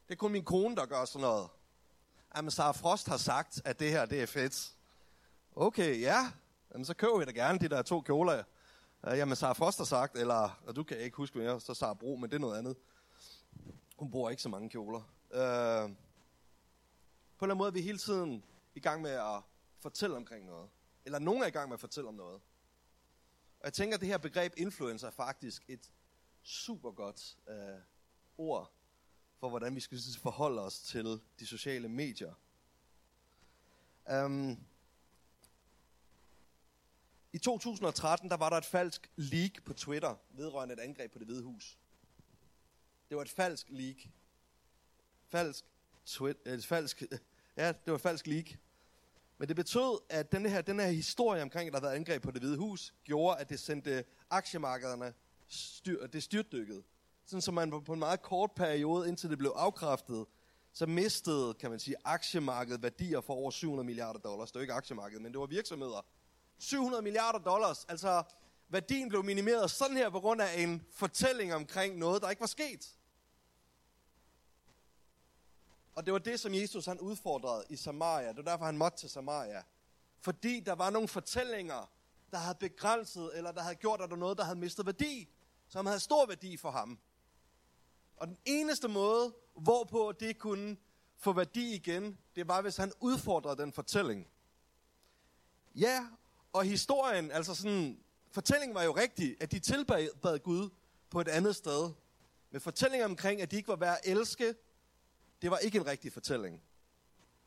[0.07, 1.49] det er kun min kone, der gør sådan noget.
[2.35, 4.73] Jamen, Sara Frost har sagt, at det her, det er fedt.
[5.55, 6.31] Okay, ja.
[6.71, 8.43] Jamen, så køber jeg da gerne de der to kjoler.
[9.07, 11.93] Øh, jamen, Sara Frost har sagt, eller, og du kan ikke huske mere, så Sara
[11.93, 12.77] Bro, men det er noget andet.
[13.97, 14.99] Hun bruger ikke så mange kjoler.
[15.31, 15.39] Øh,
[17.37, 18.43] på en eller anden måde er vi hele tiden
[18.75, 19.41] i gang med at
[19.79, 20.69] fortælle omkring noget.
[21.05, 22.41] Eller nogen er i gang med at fortælle om noget.
[23.59, 25.91] Og jeg tænker, at det her begreb influencer er faktisk et
[26.43, 27.79] super godt øh,
[28.37, 28.76] ord
[29.39, 32.33] for, hvordan vi skal forholde os til de sociale medier.
[34.25, 34.59] Um,
[37.33, 41.27] I 2013 der var der et falsk leak på Twitter vedrørende et angreb på det
[41.27, 41.77] hvide hus.
[43.09, 43.95] Det var et falsk leak.
[45.27, 45.65] Falsk
[46.05, 47.03] tweet, et øh, falsk,
[47.57, 48.45] ja, det var et falsk leak.
[49.37, 52.23] Men det betød, at den her, den her historie omkring, at der havde været angreb
[52.23, 55.13] på det hvide hus, gjorde, at det sendte aktiemarkederne,
[55.47, 56.83] styr, det styrtdykkede
[57.27, 60.25] sådan som man på en meget kort periode, indtil det blev afkræftet,
[60.73, 64.51] så mistede, kan man sige, aktiemarkedet værdier for over 700 milliarder dollars.
[64.51, 66.05] Det var ikke aktiemarkedet, men det var virksomheder.
[66.57, 68.23] 700 milliarder dollars, altså
[68.69, 72.47] værdien blev minimeret sådan her på grund af en fortælling omkring noget, der ikke var
[72.47, 72.97] sket.
[75.95, 78.27] Og det var det, som Jesus han udfordrede i Samaria.
[78.27, 79.63] Det var derfor, han måtte til Samaria.
[80.19, 81.91] Fordi der var nogle fortællinger,
[82.31, 85.29] der havde begrænset, eller der havde gjort, at der var noget, der havde mistet værdi,
[85.67, 86.99] som havde stor værdi for ham.
[88.17, 90.77] Og den eneste måde, hvorpå det kunne
[91.17, 94.27] få værdi igen, det var, hvis han udfordrede den fortælling.
[95.75, 96.07] Ja,
[96.53, 97.99] og historien, altså sådan,
[98.31, 100.69] fortællingen var jo rigtig, at de tilbad Gud
[101.09, 101.91] på et andet sted.
[102.51, 104.55] Men fortællingen omkring, at de ikke var værd at elske,
[105.41, 106.61] det var ikke en rigtig fortælling.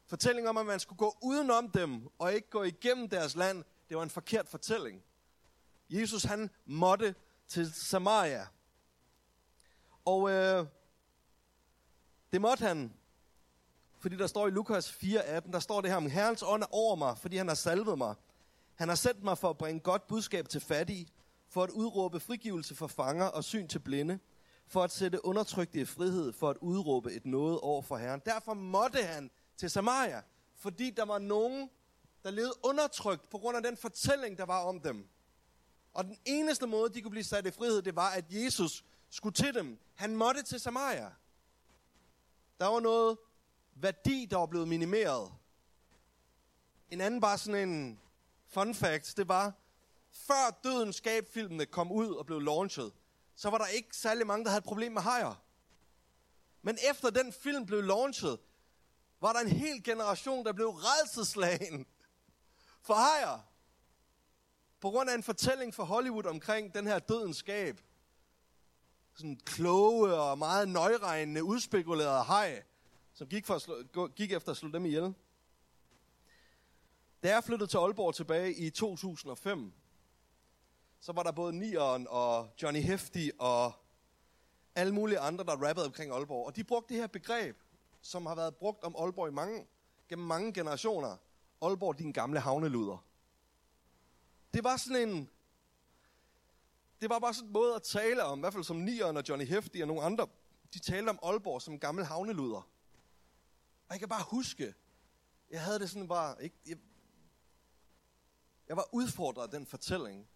[0.06, 3.96] Fortællingen om, at man skulle gå udenom dem, og ikke gå igennem deres land, det
[3.96, 5.02] var en forkert fortælling.
[5.90, 7.14] Jesus han måtte
[7.48, 8.46] til Samaria.
[10.04, 10.66] Og øh,
[12.32, 12.92] det måtte han,
[13.98, 16.96] fordi der står i Lukas 4:18, der står det her om, Herrens ånd er over
[16.96, 18.14] mig, fordi han har salvet mig.
[18.74, 21.08] Han har sendt mig for at bringe godt budskab til fattige,
[21.48, 24.18] for at udråbe frigivelse for fanger og syn til blinde,
[24.66, 28.22] for at sætte undertrykte i frihed, for at udråbe et noget over for Herren.
[28.24, 30.22] Derfor måtte han til Samaria,
[30.56, 31.70] fordi der var nogen,
[32.24, 35.08] der levede undertrykt på grund af den fortælling, der var om dem.
[35.94, 39.34] Og den eneste måde, de kunne blive sat i frihed, det var, at Jesus skulle
[39.34, 39.78] til dem.
[39.94, 41.10] Han måtte til Samaria.
[42.60, 43.18] Der var noget
[43.74, 45.32] værdi, der var blevet minimeret.
[46.88, 48.00] En anden bare sådan en
[48.46, 49.52] fun fact, det var,
[50.12, 52.92] før Døden skab-filmene kom ud og blev launchet,
[53.34, 55.44] så var der ikke særlig mange, der havde et problem med hajer.
[56.62, 58.40] Men efter den film blev launchet,
[59.20, 61.86] var der en hel generation, der blev redselslagen
[62.82, 63.38] for hajer.
[64.80, 67.80] På grund af en fortælling fra Hollywood omkring den her dødens skab.
[69.14, 72.62] Sådan kloge og meget nøjregnende, udspekulerede haj,
[73.12, 75.14] som gik, for at slå, gik efter at slå dem ihjel.
[77.22, 79.72] Da jeg flyttede til Aalborg tilbage i 2005,
[81.00, 83.72] så var der både Nieren og Johnny Hefti og
[84.74, 86.46] alle mulige andre, der rappede omkring Aalborg.
[86.46, 87.56] Og de brugte det her begreb,
[88.00, 89.66] som har været brugt om Aalborg i mange,
[90.08, 91.16] gennem mange generationer.
[91.62, 93.04] Aalborg, din gamle havneluder.
[94.54, 95.30] Det var sådan en...
[97.00, 99.24] Det var bare sådan en måde at tale om, i hvert fald som Nieren og
[99.28, 100.26] Johnny Hefti og nogle andre,
[100.74, 102.68] de talte om Aalborg som gammel havneluder.
[103.88, 104.74] Og jeg kan bare huske,
[105.50, 106.76] jeg havde det sådan bare, ikke, jeg,
[108.68, 110.28] jeg var udfordret af den fortælling.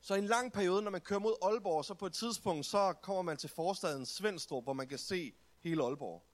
[0.00, 2.92] Så i en lang periode, når man kører mod Aalborg, så på et tidspunkt, så
[2.92, 6.24] kommer man til forstaden Svendstrup, hvor man kan se hele Aalborg.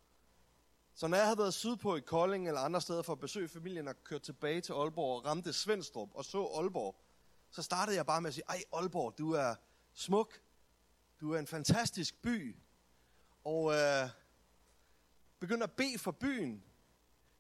[0.95, 3.89] Så når jeg havde været sydpå i Kolding eller andre steder for at besøge familien
[3.89, 6.97] og kørt tilbage til Aalborg og ramte Svendstrup og så Aalborg,
[7.55, 9.55] så startede jeg bare med at sige, ej Aalborg, du er
[9.93, 10.41] smuk.
[11.21, 12.57] Du er en fantastisk by.
[13.45, 14.09] Og øh,
[15.41, 16.65] begyndte at bede for byen.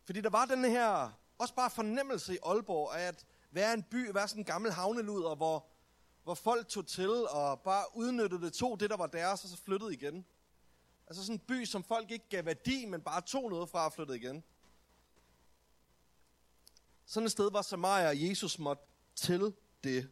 [0.04, 4.10] Fordi der var den her, også bare fornemmelse i Aalborg af at være en by,
[4.14, 5.66] være sådan en gammel havneluder, hvor,
[6.24, 9.56] hvor folk tog til og bare udnyttede det, tog det, der var deres, og så
[9.56, 10.26] flyttede igen.
[11.06, 13.92] Altså sådan en by, som folk ikke gav værdi, men bare tog noget fra og
[13.92, 14.44] flyttede igen.
[17.04, 18.82] Sådan et sted var Samaria, og Jesus måtte
[19.14, 20.10] til det.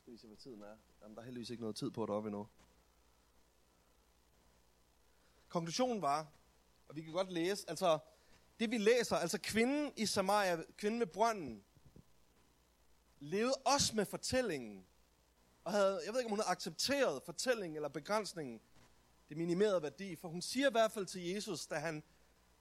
[0.00, 0.76] Skal vi se, hvad tiden er?
[1.02, 2.48] Jamen, der er heldigvis ikke noget tid på deroppe endnu.
[5.48, 6.26] Konklusionen var,
[6.88, 7.98] og vi kan godt læse, altså
[8.60, 11.64] det vi læser, altså kvinden i Samaria, kvinden med brønden,
[13.20, 14.86] levede også med fortællingen
[15.64, 18.60] og havde, jeg ved ikke, om hun havde accepteret fortællingen eller begrænsningen,
[19.28, 20.16] det minimerede værdi.
[20.16, 22.02] For hun siger i hvert fald til Jesus, da han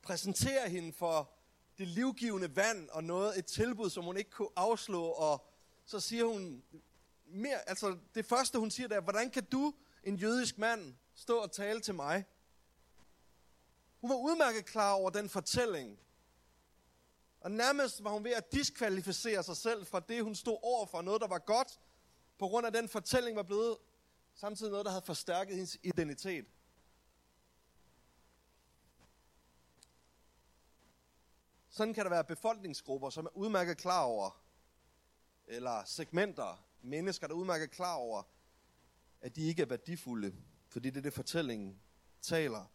[0.01, 1.38] præsenterer hende for
[1.79, 5.47] det livgivende vand og noget, et tilbud, som hun ikke kunne afslå, og
[5.85, 6.63] så siger hun
[7.25, 11.51] mere, altså det første hun siger der, hvordan kan du, en jødisk mand, stå og
[11.51, 12.25] tale til mig?
[14.01, 15.99] Hun var udmærket klar over den fortælling.
[17.41, 21.01] Og nærmest var hun ved at diskvalificere sig selv fra det, hun stod over for.
[21.01, 21.79] Noget, der var godt,
[22.37, 23.77] på grund af den fortælling var blevet
[24.35, 26.45] samtidig noget, der havde forstærket hendes identitet.
[31.79, 34.41] Sådan kan der være befolkningsgrupper, som er udmærket klar over,
[35.47, 38.23] eller segmenter, mennesker, der er udmærket klar over,
[39.21, 40.35] at de ikke er værdifulde,
[40.67, 41.81] fordi det er det, fortællingen
[42.21, 42.65] taler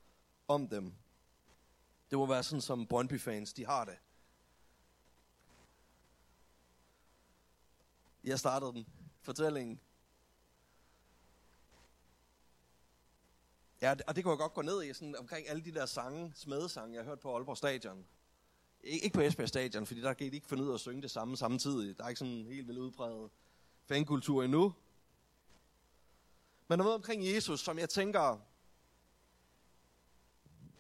[0.48, 0.94] om dem.
[2.10, 3.98] Det må være sådan, som Brøndby-fans, de har det.
[8.24, 8.86] Jeg startede den
[9.20, 9.80] fortællingen.
[13.80, 16.32] Ja, og det kunne jeg godt gå ned i, sådan omkring alle de der sange,
[16.34, 18.06] smedesange, jeg har hørt på Aalborg Stadion.
[18.86, 21.10] Ikke på Esbjerg Stadion, fordi der kan de ikke finde ud af at synge det
[21.10, 21.98] samme samtidig.
[21.98, 23.30] Der er ikke sådan en helt vildt udpræget
[23.84, 24.74] fankultur endnu.
[26.68, 28.38] Men noget omkring Jesus, som jeg tænker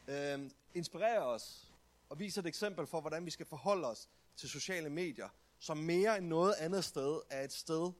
[0.08, 1.72] øh, inspirerer os
[2.08, 6.18] og viser et eksempel for, hvordan vi skal forholde os til sociale medier, som mere
[6.18, 7.92] end noget andet sted er et sted,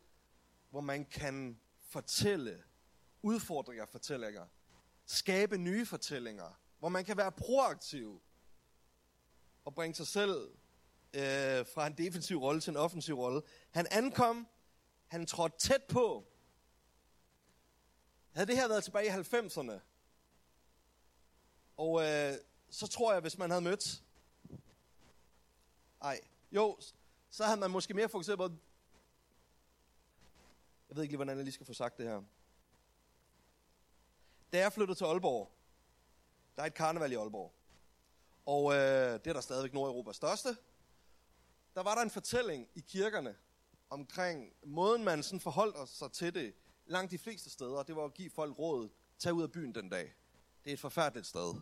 [0.70, 2.62] hvor man kan fortælle
[3.22, 4.46] udfordringer fortællinger,
[5.06, 8.22] skabe nye fortællinger, hvor man kan være proaktiv
[9.66, 10.50] at bringe sig selv
[11.14, 13.42] øh, fra en defensiv rolle til en offensiv rolle.
[13.70, 14.48] Han ankom,
[15.06, 16.26] han trådte tæt på.
[18.32, 19.80] Havde det her været tilbage i 90'erne,
[21.76, 22.34] og øh,
[22.70, 24.02] så tror jeg, hvis man havde mødt...
[26.02, 26.20] Ej,
[26.52, 26.78] jo,
[27.30, 28.44] så havde man måske mere fokuseret på,
[30.94, 32.22] jeg ved ikke lige, hvordan jeg lige skal få sagt det her.
[34.52, 35.50] Da jeg flyttede til Aalborg,
[36.56, 37.52] der er et karneval i Aalborg.
[38.46, 40.56] Og øh, det er der stadigvæk Nordeuropas største.
[41.74, 43.36] Der var der en fortælling i kirkerne
[43.90, 46.54] omkring måden, man sådan forholdt sig til det
[46.86, 47.82] langt de fleste steder.
[47.82, 50.14] Det var at give folk råd, tag ud af byen den dag.
[50.64, 51.54] Det er et forfærdeligt sted.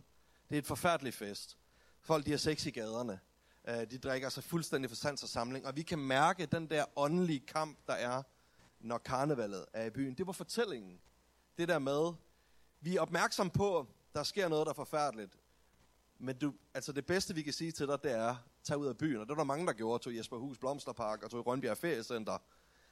[0.49, 1.59] Det er et forfærdeligt fest.
[2.01, 3.21] Folk de har sex i gaderne.
[3.69, 5.67] Øh, de drikker sig fuldstændig for sans og samling.
[5.67, 8.23] Og vi kan mærke den der åndelige kamp, der er
[8.81, 10.15] når karnevalet er i byen.
[10.15, 11.01] Det var fortællingen.
[11.59, 12.13] Det der med,
[12.81, 15.39] vi er opmærksom på, der sker noget, der er forfærdeligt.
[16.25, 18.99] Men du, altså det bedste, vi kan sige til dig, det er, tag ud af
[18.99, 19.21] byen.
[19.21, 20.05] Og det var der mange, der gjorde.
[20.05, 22.39] Tog Jesper Hus Blomsterpark og tog i Rønbjerg Feriecenter.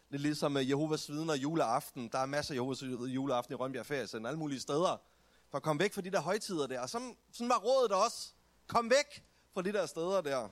[0.09, 2.09] Lidt ligesom øh, Jehovas vidner juleaften.
[2.13, 4.29] Der er masser af Jehovas vidner juleaften i Rønbjerg Feriecenter.
[4.29, 5.03] Alle mulige steder.
[5.49, 6.81] For at komme væk fra de der højtider der.
[6.81, 8.33] Og sådan, sådan var rådet også.
[8.67, 10.49] Kom væk fra de der steder der.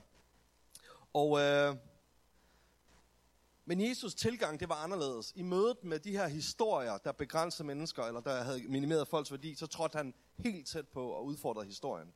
[1.13, 1.75] Og, øh,
[3.65, 5.33] men Jesus tilgang, det var anderledes.
[5.35, 9.55] I mødet med de her historier, der begrænsede mennesker, eller der havde minimeret folks værdi,
[9.55, 12.13] så trådte han helt tæt på og udfordrede historien.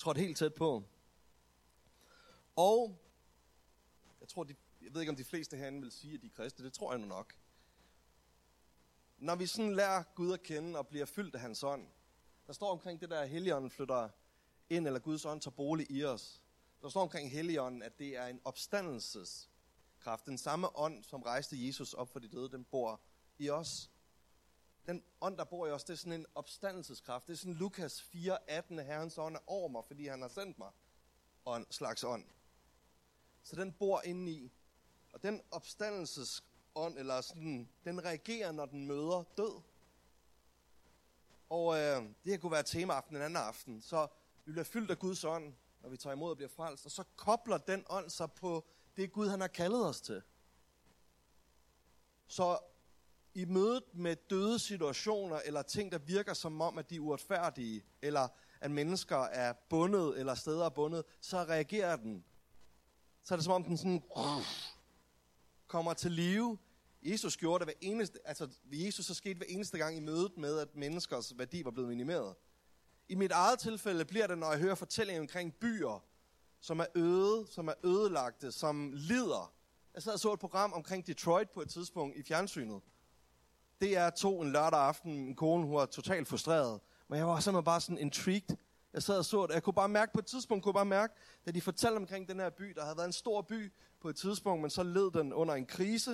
[0.00, 0.84] Trådt helt tæt på.
[2.56, 2.98] Og
[4.20, 6.30] jeg tror, de, jeg ved ikke, om de fleste herinde vil sige, at de er
[6.30, 6.64] kristne.
[6.64, 7.34] Det tror jeg nu nok.
[9.18, 11.86] Når vi sådan lærer Gud at kende og bliver fyldt af hans ånd,
[12.46, 14.08] der står omkring det der, at Helligånden flytter
[14.70, 16.42] ind, eller Guds ånd tager bolig i os.
[16.82, 20.26] Der står omkring Helligånden, at det er en opstandelseskraft.
[20.26, 23.00] Den samme ånd, som rejste Jesus op for de døde, den bor
[23.38, 23.90] i os.
[24.90, 27.26] Den ånd, der bor i os, det er sådan en opstandelseskraft.
[27.26, 30.58] Det er sådan Lukas 4, 18, Herrens ånd er over mig, fordi han har sendt
[30.58, 30.70] mig.
[31.44, 32.24] Og en slags ånd.
[33.42, 34.32] Så den bor indeni.
[34.32, 34.52] i.
[35.12, 39.60] Og den opstandelsesånd, eller sådan, den reagerer, når den møder død.
[41.48, 43.80] Og øh, det her kunne være temaaften en anden aften.
[43.82, 44.06] Så
[44.44, 46.86] vi bliver fyldt af Guds ånd, når vi tager imod og bliver frelst.
[46.86, 48.64] Og så kobler den ånd sig på
[48.96, 50.22] det Gud, han har kaldet os til.
[52.26, 52.58] Så
[53.34, 57.84] i mødet med døde situationer, eller ting, der virker som om, at de er uretfærdige,
[58.02, 58.28] eller
[58.60, 62.24] at mennesker er bundet, eller steder er bundet, så reagerer den.
[63.22, 64.02] Så er det som om, den sådan
[65.66, 66.58] kommer til live.
[67.02, 70.58] Jesus gjorde det hver eneste, altså Jesus så skete hver eneste gang i mødet med,
[70.58, 72.34] at menneskers værdi var blevet minimeret.
[73.08, 76.04] I mit eget tilfælde bliver det, når jeg hører fortællinger omkring byer,
[76.60, 79.52] som er øde, som er ødelagte, som lider.
[79.94, 82.82] Jeg sad og så et program omkring Detroit på et tidspunkt i fjernsynet.
[83.80, 85.24] Det er to en lørdag aften.
[85.24, 86.80] Min kone hun var totalt frustreret.
[87.08, 88.56] Men jeg var simpelthen bare sådan intrigued.
[88.92, 89.54] Jeg sad og så det.
[89.54, 91.14] Jeg kunne bare mærke på et tidspunkt, kunne bare mærke,
[91.46, 94.16] da de fortalte omkring den her by, der havde været en stor by på et
[94.16, 96.10] tidspunkt, men så led den under en krise.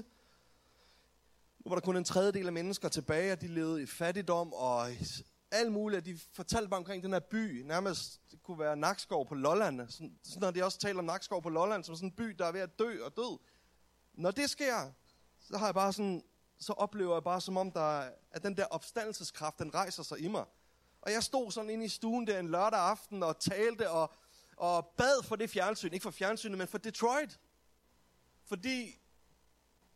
[1.59, 4.89] Nu var der kun en tredjedel af mennesker tilbage, og de levede i fattigdom og
[5.51, 6.05] alt muligt.
[6.05, 7.63] De fortalte bare omkring den her by.
[7.63, 9.89] Nærmest, det kunne være Nakskov på Lolland.
[9.89, 12.47] Sådan, sådan når de også taler om Nakskov på Lolland, som sådan en by, der
[12.47, 13.39] er ved at dø og død.
[14.15, 14.93] Når det sker,
[15.41, 16.23] så har jeg bare sådan,
[16.59, 20.29] så oplever jeg bare som om, der, at den der opstandelseskraft, den rejser sig i
[20.29, 20.45] mig.
[21.03, 24.13] Og jeg stod sådan inde i stuen der en lørdag aften og talte og,
[24.57, 25.93] og bad for det fjernsyn.
[25.93, 27.41] Ikke for fjernsynet, men for Detroit.
[28.45, 28.99] Fordi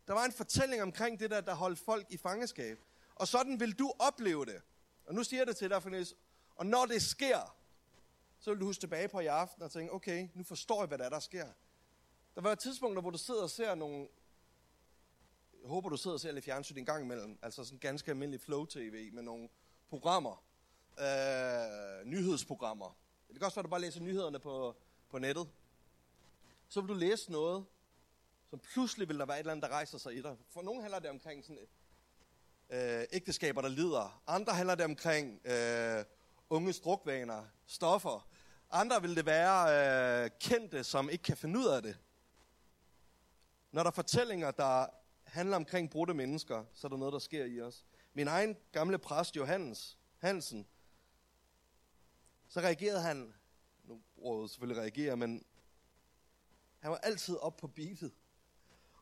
[0.07, 2.79] der var en fortælling omkring det der, der holdt folk i fangeskab.
[3.15, 4.61] Og sådan vil du opleve det.
[5.05, 6.15] Og nu siger jeg det til dig, Fornæs.
[6.55, 7.55] Og når det sker,
[8.39, 10.97] så vil du huske tilbage på i aften og tænke, okay, nu forstår jeg, hvad
[10.97, 11.47] der er, der sker.
[12.35, 14.07] Der var et tidspunkt, hvor du sidder og ser nogle...
[15.61, 17.39] Jeg håber, du sidder og ser lidt fjernsyn en gang imellem.
[17.41, 19.49] Altså sådan ganske almindelig flow-tv med nogle
[19.89, 20.43] programmer.
[20.99, 22.97] Øh, nyhedsprogrammer.
[23.27, 24.75] Det kan også være, at du bare læser nyhederne på,
[25.09, 25.49] på nettet.
[26.69, 27.65] Så vil du læse noget,
[28.49, 30.37] som pludselig vil der være et eller andet, der rejser sig i dig.
[30.49, 31.67] For nogle handler det omkring sådan
[32.69, 34.21] øh, ægteskaber, der lider.
[34.27, 36.05] Andre handler det omkring øh,
[36.49, 38.27] unges drukvaner, stoffer.
[38.71, 41.97] Andre vil det være øh, kendte, som ikke kan finde ud af det.
[43.71, 45.00] Når der er fortællinger, der
[45.31, 47.85] handler omkring brudte mennesker, så er der noget, der sker i os.
[48.13, 50.67] Min egen gamle præst, Johannes Hansen,
[52.47, 53.33] så reagerede han,
[53.83, 55.45] nu bruger jeg selvfølgelig reagere, men
[56.79, 58.11] han var altid op på beatet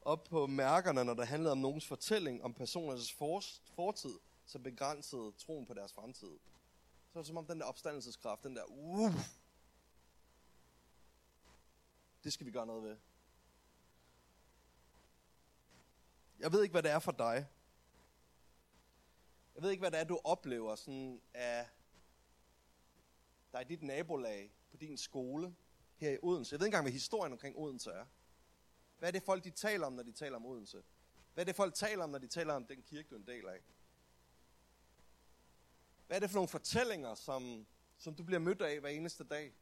[0.02, 3.42] op på mærkerne, når det handlede om nogens fortælling om personers for,
[3.76, 6.40] fortid, som begrænsede troen på deres fremtid.
[7.08, 9.12] Så var det som om den der opstandelseskraft, den der, uh,
[12.24, 12.98] det skal vi gøre noget ved.
[16.40, 17.48] Jeg ved ikke, hvad det er for dig.
[19.56, 21.70] Jeg ved ikke, hvad det er, du oplever sådan af
[23.54, 25.56] dig i dit nabolag, på din skole,
[25.98, 26.54] her i Odense.
[26.54, 28.06] Jeg ved ikke engang, hvad historien omkring Odense er.
[29.00, 30.84] Hvad er det folk, de taler om, når de taler om Odense?
[31.34, 33.28] Hvad er det folk taler om, når de taler om den kirke, du er en
[33.28, 33.60] del af?
[36.08, 39.54] Hvad er det for nogle fortællinger, som, som du bliver mødt af hver eneste dag?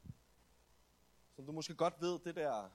[1.36, 2.70] Som du måske godt ved, det der...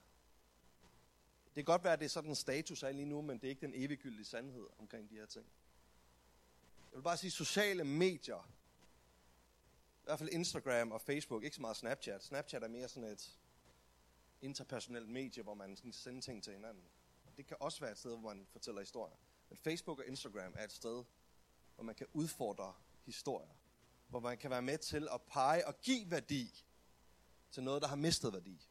[1.55, 3.47] Det kan godt være, at det er sådan en status af lige nu, men det
[3.47, 5.45] er ikke den eviggyldige sandhed omkring de her ting.
[6.91, 8.49] Jeg vil bare sige, sociale medier,
[10.01, 12.23] i hvert fald Instagram og Facebook, ikke så meget Snapchat.
[12.23, 13.37] Snapchat er mere sådan et,
[14.43, 16.83] interpersonelt medie, hvor man skal sende ting til hinanden.
[17.37, 19.15] Det kan også være et sted, hvor man fortæller historier.
[19.49, 21.03] Men Facebook og Instagram er et sted,
[21.75, 22.73] hvor man kan udfordre
[23.05, 23.49] historier.
[24.07, 26.65] Hvor man kan være med til at pege og give værdi
[27.51, 28.67] til noget, der har mistet værdi.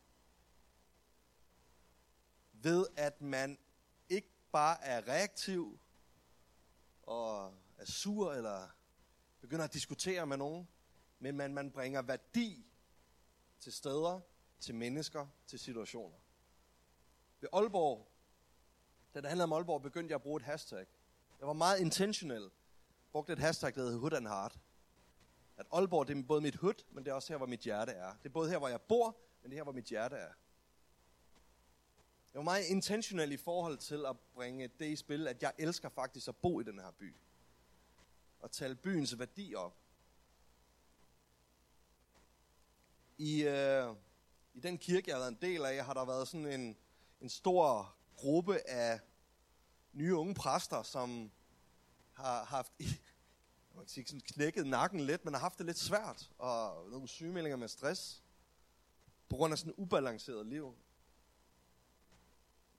[2.63, 3.59] Ved at man
[4.09, 5.79] ikke bare er reaktiv
[7.03, 8.69] og er sur eller
[9.41, 10.69] begynder at diskutere med nogen,
[11.19, 12.67] men man, man bringer værdi
[13.61, 14.21] til steder,
[14.61, 16.17] til mennesker, til situationer.
[17.41, 18.09] Ved Aalborg,
[19.15, 20.87] da det handlede om Aalborg, begyndte jeg at bruge et hashtag.
[21.39, 22.51] Jeg var meget intentionel.
[23.13, 24.59] Brugte et hashtag, der hedder Hood and Heart.
[25.57, 27.93] at Aalborg det er både mit hud, men det er også her, hvor mit hjerte
[27.93, 28.13] er.
[28.23, 30.33] Det er både her, hvor jeg bor, men det er her, hvor mit hjerte er.
[32.33, 35.89] Jeg var meget intentionel i forhold til at bringe det i spil, at jeg elsker
[35.89, 37.15] faktisk at bo i den her by.
[38.41, 39.77] Og tale byens værdi op.
[43.19, 43.95] I, øh,
[44.55, 46.77] I den kirke, jeg har været en del af, har der været sådan en,
[47.21, 49.01] en stor gruppe af
[49.93, 51.31] nye unge præster, som
[52.13, 52.73] har haft
[53.75, 57.09] man kan sige, sådan knækket nakken lidt, men har haft det lidt svært, og nogle
[57.09, 58.23] sygemeldinger med stress,
[59.29, 60.75] på grund af sådan et ubalanceret liv.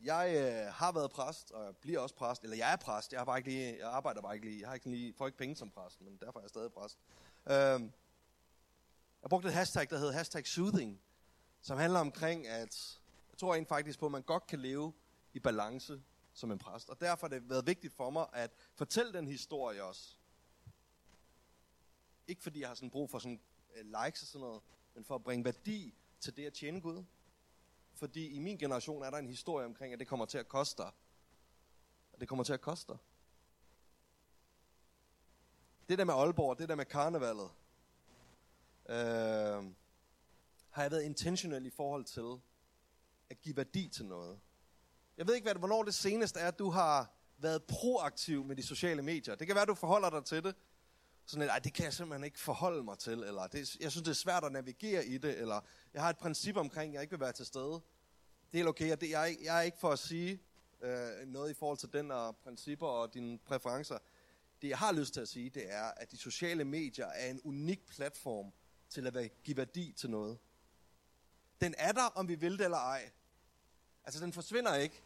[0.03, 3.19] Jeg øh, har været præst, og jeg bliver også præst, eller jeg er præst, jeg,
[3.19, 5.37] har bare ikke lige, jeg arbejder bare ikke lige, jeg har ikke lige, får ikke
[5.37, 6.97] penge som præst, men derfor er jeg stadig præst.
[7.45, 7.89] Øh,
[9.21, 11.01] jeg brugte et hashtag, der hedder hashtag soothing,
[11.61, 12.99] som handler omkring, at
[13.31, 14.93] jeg tror egentlig faktisk på, at man godt kan leve
[15.33, 16.01] i balance
[16.33, 16.89] som en præst.
[16.89, 20.15] Og derfor har det været vigtigt for mig at fortælle den historie også.
[22.27, 23.41] Ikke fordi jeg har sådan brug for sådan
[23.75, 24.61] øh, likes og sådan noget,
[24.95, 27.03] men for at bringe værdi til det at tjene Gud.
[27.93, 30.83] Fordi i min generation er der en historie omkring, at det kommer til at koste
[30.83, 30.91] dig.
[32.13, 32.99] Og det kommer til at koste dig.
[35.89, 37.49] Det der med Aalborg, det der med karnevalet,
[38.89, 39.73] øh,
[40.69, 42.41] har jeg været intentionel i forhold til
[43.29, 44.39] at give værdi til noget.
[45.17, 48.63] Jeg ved ikke, hvad, hvornår det seneste er, at du har været proaktiv med de
[48.63, 49.35] sociale medier.
[49.35, 50.55] Det kan være, at du forholder dig til det.
[51.25, 54.11] Sådan et, det kan jeg simpelthen ikke forholde mig til, eller det, jeg synes, det
[54.11, 55.61] er svært at navigere i det, eller
[55.93, 57.81] jeg har et princip omkring, at jeg ikke vil være til stede.
[58.51, 60.41] Det er okay, og det, jeg, jeg er ikke for at sige
[60.81, 63.97] øh, noget i forhold til den og principper og dine præferencer.
[64.61, 67.41] Det, jeg har lyst til at sige, det er, at de sociale medier er en
[67.43, 68.53] unik platform
[68.89, 70.37] til at give værdi til noget.
[71.61, 73.11] Den er der, om vi vil det eller ej.
[74.03, 75.03] Altså, den forsvinder ikke.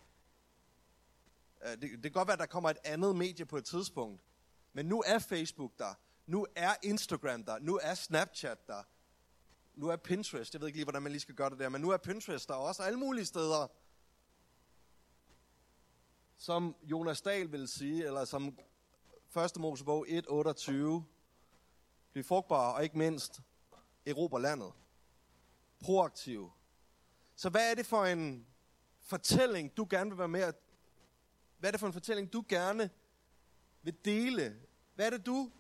[1.65, 4.21] Øh, det, det kan godt være, at der kommer et andet medie på et tidspunkt.
[4.73, 5.93] Men nu er Facebook der.
[6.27, 7.59] Nu er Instagram der.
[7.59, 8.83] Nu er Snapchat der.
[9.75, 10.53] Nu er Pinterest.
[10.53, 11.69] Jeg ved ikke lige, hvordan man lige skal gøre det der.
[11.69, 12.83] Men nu er Pinterest der også.
[12.83, 13.67] Alle mulige steder.
[16.37, 18.59] Som Jonas Dahl vil sige, eller som
[19.45, 19.57] 1.
[19.57, 21.01] Mosebog 1.28.
[22.11, 23.41] Bliv frugtbare, og ikke mindst
[24.05, 24.73] erobre landet.
[25.79, 26.51] Proaktiv.
[27.35, 28.47] Så hvad er det for en
[29.01, 30.55] fortælling, du gerne vil være med at...
[31.57, 32.89] Hvad er det for en fortælling, du gerne
[33.81, 34.59] vil dele?
[34.95, 35.51] Hvad er det, du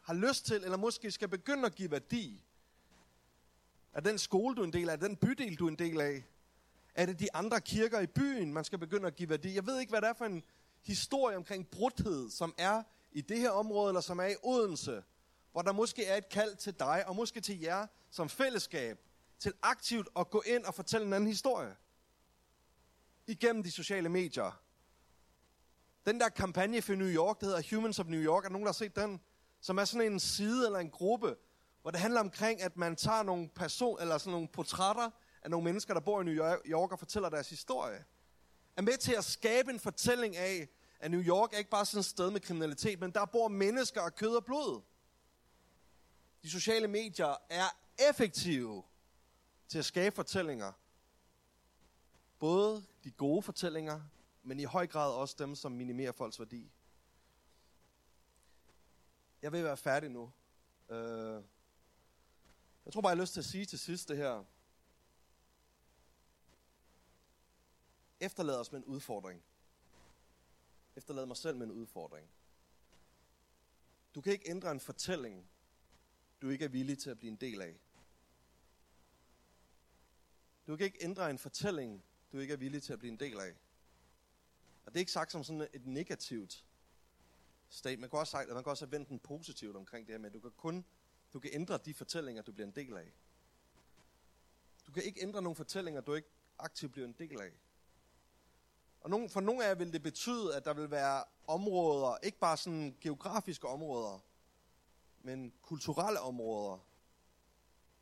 [0.00, 2.44] har lyst til, eller måske skal begynde at give værdi?
[3.92, 4.92] Er den skole, du er en del af?
[4.92, 6.24] Er den bydel, du er en del af?
[6.94, 9.54] Er det de andre kirker i byen, man skal begynde at give værdi?
[9.54, 10.42] Jeg ved ikke, hvad det er for en
[10.82, 12.82] historie omkring brudhed, som er
[13.12, 15.02] i det her område, eller som er i Odense,
[15.52, 18.98] hvor der måske er et kald til dig, og måske til jer som fællesskab,
[19.38, 21.76] til aktivt at gå ind og fortælle en anden historie
[23.26, 24.62] igennem de sociale medier.
[26.06, 28.72] Den der kampagne for New York, der hedder Humans of New York, er nogen, der
[28.72, 29.20] har set den?
[29.60, 31.36] Som er sådan en side eller en gruppe,
[31.82, 35.10] hvor det handler omkring, at man tager nogle person eller sådan nogle portrætter
[35.42, 36.34] af nogle mennesker, der bor i New
[36.66, 38.04] York og fortæller deres historie.
[38.76, 40.68] Er med til at skabe en fortælling af,
[41.00, 44.02] at New York er ikke bare sådan et sted med kriminalitet, men der bor mennesker
[44.02, 44.82] af kød og blod.
[46.42, 47.76] De sociale medier er
[48.10, 48.82] effektive
[49.68, 50.72] til at skabe fortællinger.
[52.38, 54.00] Både de gode fortællinger,
[54.42, 56.72] men i høj grad også dem, som minimerer folks værdi.
[59.42, 60.32] Jeg vil være færdig nu.
[60.88, 61.44] Uh,
[62.84, 64.44] jeg tror bare, jeg har lyst til at sige til sidst det her.
[68.20, 69.42] Efterlad os med en udfordring.
[70.96, 72.30] Efterlad mig selv med en udfordring.
[74.14, 75.50] Du kan ikke ændre en fortælling,
[76.42, 77.80] du ikke er villig til at blive en del af.
[80.66, 83.40] Du kan ikke ændre en fortælling, du ikke er villig til at blive en del
[83.40, 83.54] af.
[84.84, 86.64] Og det er ikke sagt som sådan et negativt
[87.70, 88.00] state.
[88.00, 90.26] Man kan også, sagt, man kan også have vendt den positivt omkring det her med,
[90.26, 90.84] at du kan kun
[91.32, 93.12] du kan ændre de fortællinger, du bliver en del af.
[94.86, 97.52] Du kan ikke ændre nogle fortællinger, du ikke aktivt bliver en del af.
[99.00, 102.38] Og nogen, for nogle af jer vil det betyde, at der vil være områder, ikke
[102.38, 104.18] bare sådan geografiske områder,
[105.20, 106.86] men kulturelle områder,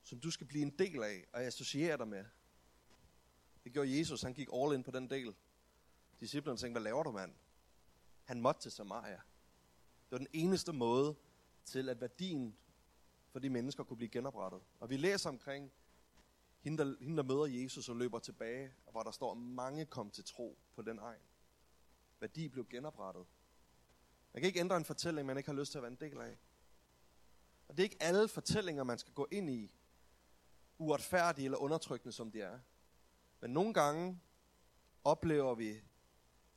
[0.03, 2.25] som du skal blive en del af og associere dig med.
[3.65, 5.35] Det gjorde Jesus, han gik all in på den del.
[6.21, 7.35] Disciplerne tænkte, hvad laver du mand?
[8.25, 9.21] Han måtte til Samaria.
[10.09, 11.17] Det var den eneste måde
[11.65, 12.57] til, at værdien
[13.31, 14.61] for de mennesker kunne blive genoprettet.
[14.81, 15.73] Og vi læser omkring
[16.61, 20.11] hende der, hende, der møder Jesus og løber tilbage, og hvor der står, mange kom
[20.11, 21.23] til tro på den egen.
[22.21, 23.27] Værdi blev genoprettet.
[24.33, 26.21] Man kan ikke ændre en fortælling, man ikke har lyst til at være en del
[26.21, 26.39] af.
[27.69, 29.75] Og det er ikke alle fortællinger, man skal gå ind i,
[30.79, 32.59] uretfærdige eller undertrykkende, som de er.
[33.41, 34.21] Men nogle gange
[35.05, 35.83] oplever vi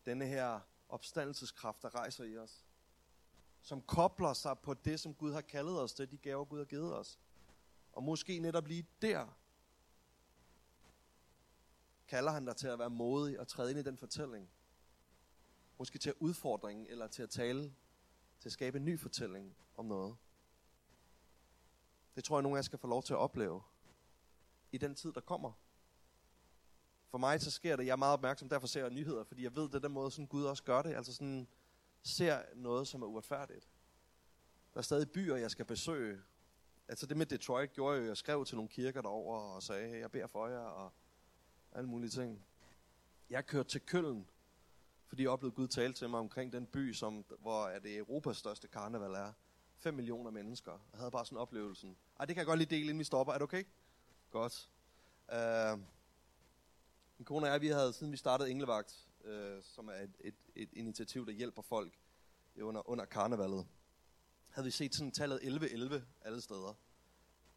[0.05, 2.65] denne her opstandelseskraft, der rejser i os
[3.71, 6.65] som kobler sig på det, som Gud har kaldet os til, de gaver, Gud har
[6.65, 7.19] givet os.
[7.93, 9.27] Og måske netop lige der,
[12.07, 14.49] kalder han dig til at være modig og træde ind i den fortælling.
[15.77, 17.73] Måske til at udfordringen, eller til at tale,
[18.39, 20.15] til at skabe en ny fortælling om noget.
[22.15, 23.61] Det tror jeg, nogle af jer skal få lov til at opleve
[24.71, 25.51] i den tid, der kommer.
[27.09, 29.55] For mig så sker det, jeg er meget opmærksom, derfor ser jeg nyheder, fordi jeg
[29.55, 30.95] ved, det er den måde, sådan Gud også gør det.
[30.95, 31.47] Altså sådan,
[32.03, 33.69] ser noget, som er uretfærdigt.
[34.73, 36.21] Der er stadig byer, jeg skal besøge.
[36.87, 39.99] Altså det med Detroit gjorde jeg, jeg skrev til nogle kirker derover og sagde, hey,
[39.99, 40.91] jeg beder for jer, og
[41.71, 42.45] alle mulige ting.
[43.29, 44.29] Jeg kørte til Køln,
[45.07, 48.37] fordi jeg oplevede Gud tale til mig omkring den by, som, hvor er det Europas
[48.37, 49.33] største karneval er.
[49.77, 50.71] 5 millioner mennesker.
[50.71, 51.87] Jeg havde bare sådan en oplevelse.
[52.19, 53.33] Ej, det kan jeg godt lige dele, inden vi stopper.
[53.33, 53.63] Er det okay?
[54.31, 54.69] Godt.
[55.33, 55.79] Uh,
[57.17, 60.35] min kone og jeg, vi havde, siden vi startede Englevagt, øh, som er et, et,
[60.55, 61.99] et initiativ, der hjælper folk
[62.55, 63.67] øh, under, under karnevalet,
[64.49, 66.73] havde vi set sådan tallet 11-11 alle steder.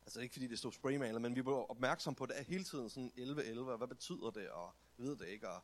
[0.07, 3.13] Altså ikke fordi det stod spraymaler, men vi var opmærksom på det hele tiden, sådan
[3.17, 5.63] 11-11, hvad betyder det, og ved det ikke, og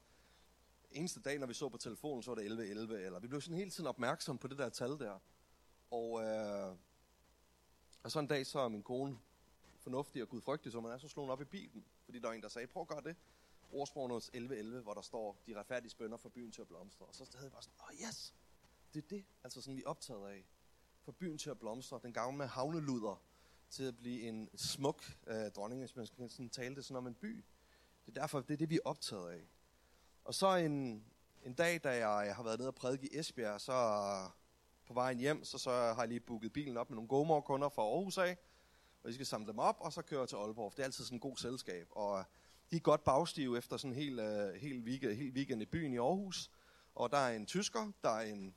[0.91, 3.57] eneste dag, når vi så på telefonen, så var det 11-11, eller vi blev sådan
[3.57, 5.19] hele tiden opmærksom på det der tal der.
[5.91, 6.77] Og, øh,
[8.03, 9.19] og så en dag, så er min kone
[9.81, 12.43] fornuftig og gudfrygtig, så man er så slået op i bilen, fordi der er en,
[12.43, 13.17] der sagde, prøv at gøre det
[13.73, 17.07] ordsprogenes 11.11, hvor der står, de retfærdige spønder for byen til at blomstre.
[17.07, 18.35] Og så havde jeg bare sådan, åh oh, yes,
[18.95, 20.47] det er det, altså sådan vi er optaget af.
[21.03, 23.23] For byen til at blomstre, den gamle havneluder,
[23.71, 27.07] til at blive en smuk øh, dronning, hvis man skal sådan tale det sådan om
[27.07, 27.45] en by.
[28.07, 29.49] Det er derfor, det er det, vi er optaget af.
[30.25, 31.05] Og så en,
[31.43, 33.73] en dag, da jeg har været nede og prædike i Esbjerg, så
[34.87, 37.83] på vejen hjem, så, så har jeg lige booket bilen op med nogle GoMore-kunder fra
[37.83, 38.39] Aarhus af,
[39.03, 40.73] og vi skal samle dem op, og så køre til Aalborg.
[40.73, 42.25] Det er altid sådan en god selskab, og
[42.71, 45.93] de er godt bagstive efter sådan en hel, uh, hel, weekend, hel weekend i byen
[45.93, 46.51] i Aarhus.
[46.95, 48.55] Og der er en tysker, der er en,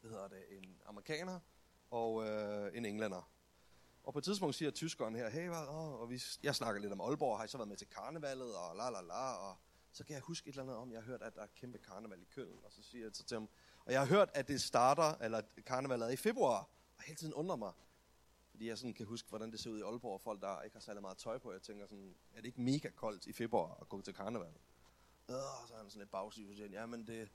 [0.00, 1.40] hvad hedder det, en amerikaner
[1.90, 3.30] og uh, en englænder.
[4.04, 6.92] Og på et tidspunkt siger tyskeren her, hey, hvad, oh, og vi, jeg snakker lidt
[6.92, 9.56] om Aalborg, har I så været med til karnevalet, og la la la, og
[9.92, 11.78] så kan jeg huske et eller andet om, jeg har hørt, at der er kæmpe
[11.78, 13.48] karneval i Køln, og så siger jeg så til ham,
[13.84, 17.34] og jeg har hørt, at det starter, eller karnevalet er i februar, og hele tiden
[17.34, 17.72] undrer mig,
[18.60, 20.76] fordi jeg sådan kan huske, hvordan det ser ud i Aalborg, og folk, der ikke
[20.76, 23.78] har særlig meget tøj på, jeg tænker sådan, er det ikke mega koldt i februar
[23.80, 24.52] at gå til karneval?
[25.28, 25.34] Øh,
[25.68, 27.28] så er han sådan lidt bagsig, og siger, ja, men det,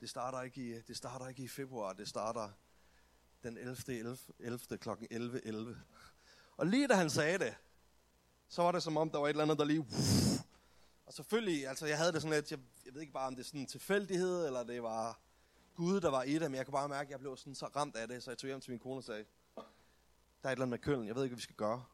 [0.00, 2.50] det, starter ikke i, det starter ikke i februar, det starter
[3.42, 3.76] den 11.
[3.88, 4.18] 11.
[4.38, 4.78] 11.
[4.78, 4.88] kl.
[4.88, 5.40] 11.11.
[5.44, 5.82] 11.
[6.56, 7.56] Og lige da han sagde det,
[8.48, 9.86] så var det som om, der var et eller andet, der lige...
[11.06, 13.42] Og selvfølgelig, altså jeg havde det sådan lidt, jeg, jeg ved ikke bare, om det
[13.42, 15.20] er sådan en tilfældighed, eller det var
[15.74, 17.66] Gud, der var i det, men jeg kunne bare mærke, at jeg blev sådan så
[17.66, 19.24] ramt af det, så jeg tog hjem til min kone og sagde,
[20.42, 21.84] der er et eller andet med køllen, jeg ved ikke, hvad vi skal gøre.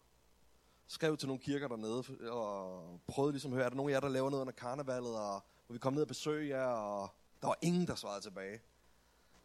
[0.86, 4.00] Skrev til nogle kirker dernede, og prøvede ligesom at høre, er der nogen af jer,
[4.00, 7.46] der laver noget under karnevalet, og hvor vi kom ned og besøge jer, og der
[7.46, 8.60] var ingen, der svarede tilbage.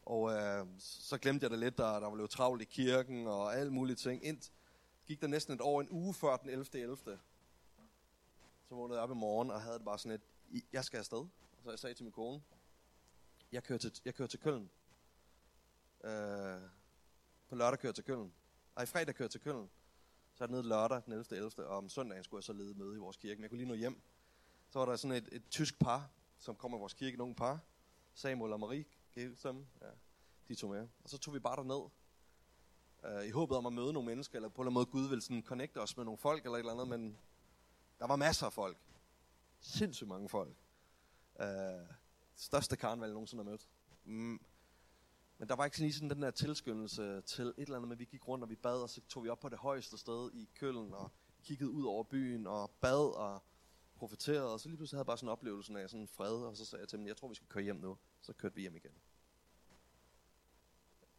[0.05, 3.55] Og øh, så glemte jeg det lidt, der, der var lidt travlt i kirken, og
[3.55, 4.25] alle mulige ting.
[4.25, 4.51] Ind,
[5.05, 6.77] gik der næsten et år, en uge før den 11.11.
[6.77, 6.97] 11.
[8.69, 10.19] Så vågnede jeg op i morgen, og havde det bare sådan
[10.51, 11.17] et, jeg skal afsted.
[11.17, 12.41] Og så jeg sagde til min kone,
[13.51, 14.69] jeg kører til, jeg kører til Køln.
[16.03, 16.61] Øh,
[17.49, 18.33] på lørdag kører jeg til Køln
[18.81, 19.69] i fredag kører jeg til Køln.
[20.33, 21.25] Så er det nede lørdag den 11.
[21.31, 21.67] 11.
[21.67, 23.35] Og om søndagen skulle jeg så lede møde i vores kirke.
[23.35, 24.01] Men jeg kunne lige nå hjem.
[24.69, 27.59] Så var der sådan et, et tysk par, som kom i vores kirke, nogle par.
[28.13, 28.85] Samuel og Marie,
[29.35, 29.87] som, ja,
[30.47, 30.87] de tog med.
[31.03, 31.89] Og så tog vi bare derned.
[33.05, 35.09] Øh, I håbet om at møde nogle mennesker, eller på en eller anden måde Gud
[35.09, 37.17] ville sådan connecte os med nogle folk, eller et eller andet, men
[37.99, 38.77] der var masser af folk.
[39.59, 40.57] Sindssygt mange folk.
[41.41, 41.47] Øh,
[42.35, 43.67] største karneval, jeg nogensinde har mødt.
[44.03, 44.41] Mm.
[45.41, 47.99] Men der var ikke sådan lige sådan den der tilskyndelse til et eller andet, men
[47.99, 50.31] vi gik rundt, og vi bad, og så tog vi op på det højeste sted
[50.33, 51.11] i Køln, og
[51.43, 53.43] kiggede ud over byen, og bad, og
[53.95, 56.57] profiterede, og så lige pludselig havde jeg bare sådan en oplevelse af sådan fred, og
[56.57, 57.97] så sagde jeg til dem, jeg tror, vi skal køre hjem nu.
[58.21, 58.91] Så kørte vi hjem igen.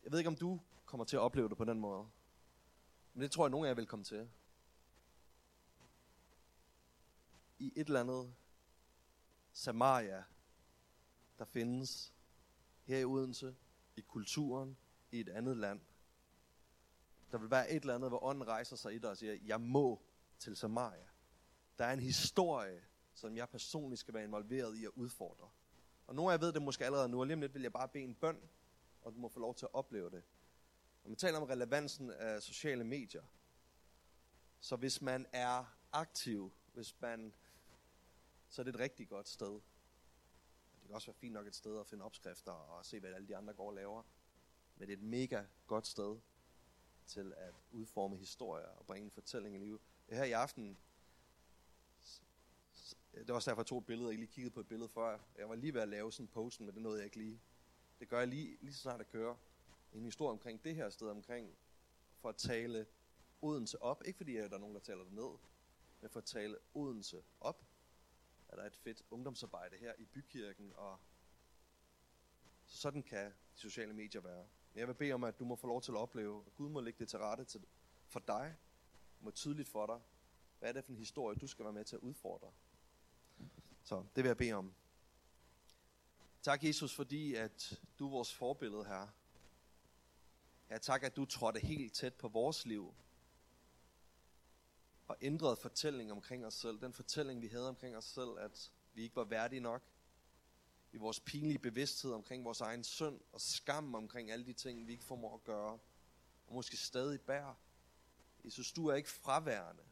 [0.04, 2.06] Jeg ved ikke, om du kommer til at opleve det på den måde.
[3.14, 4.30] Men det tror jeg, nogen af jer vil komme til.
[7.58, 8.34] I et eller andet
[9.52, 10.24] Samaria,
[11.38, 12.12] der findes
[12.84, 13.54] her i Odense,
[13.96, 14.76] i kulturen,
[15.10, 15.80] i et andet land.
[17.32, 19.60] Der vil være et eller andet, hvor ånden rejser sig i dig og siger, jeg
[19.60, 20.02] må
[20.38, 21.08] til Samaria.
[21.78, 22.84] Der er en historie,
[23.14, 25.50] som jeg personligt skal være involveret i at udfordre.
[26.06, 27.72] Og nogle af jer ved det måske allerede nu, og lige om lidt vil jeg
[27.72, 28.40] bare bede en bøn,
[29.02, 30.22] og du må få lov til at opleve det.
[31.04, 33.22] Når man taler om relevansen af sociale medier,
[34.60, 37.34] så hvis man er aktiv, hvis man,
[38.48, 39.60] så er det et rigtig godt sted
[40.92, 43.36] kan også være fint nok et sted at finde opskrifter og se, hvad alle de
[43.36, 44.02] andre går og laver.
[44.76, 46.20] Men det er et mega godt sted
[47.06, 49.80] til at udforme historier og bringe en fortælling i livet.
[50.08, 50.78] Her i aften,
[53.14, 54.88] det var også derfor, jeg tog et billede, og jeg lige kiggede på et billede
[54.88, 55.18] før.
[55.38, 57.40] Jeg var lige ved at lave sådan en posten, men det nåede jeg ikke lige.
[58.00, 59.36] Det gør jeg lige, lige så snart jeg kører.
[59.92, 61.56] en historie omkring det her sted, omkring
[62.18, 62.86] for at tale
[63.42, 64.02] Odense op.
[64.04, 65.38] Ikke fordi at der er nogen, der taler det ned,
[66.00, 67.71] men for at tale Odense op.
[68.52, 70.98] Er der et fedt ungdomsarbejde her i bykirken, og
[72.66, 74.46] sådan kan de sociale medier være.
[74.72, 76.68] Men jeg vil bede om, at du må få lov til at opleve, at Gud
[76.68, 77.66] må lægge det til rette til,
[78.06, 78.56] for dig,
[79.20, 80.00] må tydeligt for dig,
[80.58, 82.52] hvad er det for en historie, du skal være med til at udfordre.
[83.82, 84.74] Så det vil jeg bede om.
[86.42, 89.08] Tak, Jesus, fordi at du er vores forbillede her.
[90.70, 92.94] Ja, tak, at du trådte helt tæt på vores liv
[95.12, 96.80] og ændrede fortællingen omkring os selv.
[96.80, 99.82] Den fortælling, vi havde omkring os selv, at vi ikke var værdige nok.
[100.92, 104.92] I vores pinlige bevidsthed omkring vores egen synd og skam omkring alle de ting, vi
[104.92, 105.78] ikke formår at gøre.
[106.46, 107.54] Og måske stadig bærer.
[108.44, 109.82] Jesus, du er ikke fraværende.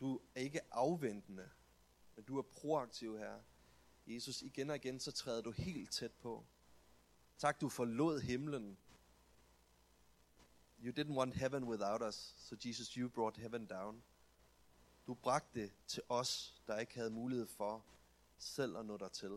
[0.00, 1.50] Du er ikke afventende,
[2.16, 3.40] men du er proaktiv her.
[4.06, 6.44] Jesus, igen og igen, så træder du helt tæt på.
[7.38, 8.78] Tak, du forlod himlen.
[10.84, 14.02] You didn't want heaven without us, so Jesus, you brought heaven down.
[15.06, 17.84] Du bragte det til os, der ikke havde mulighed for
[18.38, 19.32] selv at nå dig til.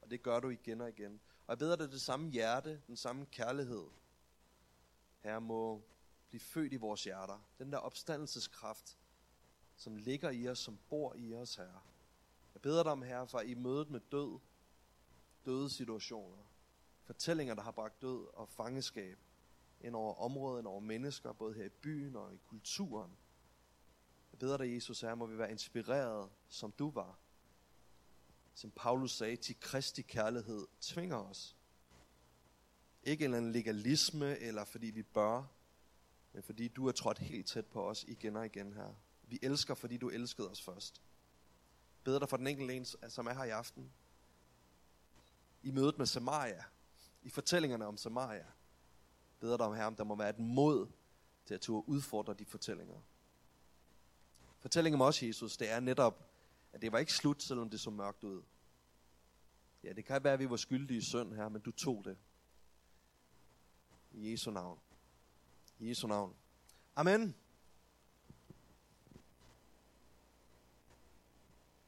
[0.00, 1.20] Og det gør du igen og igen.
[1.46, 3.86] Og jeg beder dig det samme hjerte, den samme kærlighed.
[5.18, 5.82] Her må
[6.28, 7.38] blive født i vores hjerter.
[7.58, 8.98] Den der opstandelseskraft,
[9.76, 11.86] som ligger i os, som bor i os, her.
[12.54, 14.38] Jeg beder dig om, Herre, for i mødet med død,
[15.44, 16.44] døde situationer,
[17.02, 19.18] fortællinger, der har bragt død og fangeskab
[19.80, 23.16] ind over området, ind over mennesker, både her i byen og i kulturen.
[24.32, 27.18] Jeg beder dig, Jesus, her må vi være inspireret, som du var.
[28.54, 31.56] Som Paulus sagde, til Kristi kærlighed tvinger os.
[33.02, 35.44] Ikke en eller anden legalisme, eller fordi vi bør,
[36.32, 38.94] men fordi du er trådt helt tæt på os igen og igen her.
[39.22, 41.02] Vi elsker, fordi du elskede os først.
[42.04, 43.92] Beder dig for den enkelte en, som er her i aften.
[45.62, 46.64] I mødet med Samaria.
[47.22, 48.46] I fortællingerne om Samaria.
[49.40, 50.86] Beder dig om, her, om der må være et mod
[51.44, 52.96] til at turde udfordre de fortællinger.
[54.58, 56.30] Fortællingen om os, Jesus, det er netop,
[56.72, 58.42] at det var ikke slut, selvom det så mørkt ud.
[59.82, 62.16] Ja, det kan være, at vi var skyldige i synd her, men du tog det.
[64.12, 64.78] I Jesu navn.
[65.78, 66.34] I Jesu navn.
[66.96, 67.34] Amen.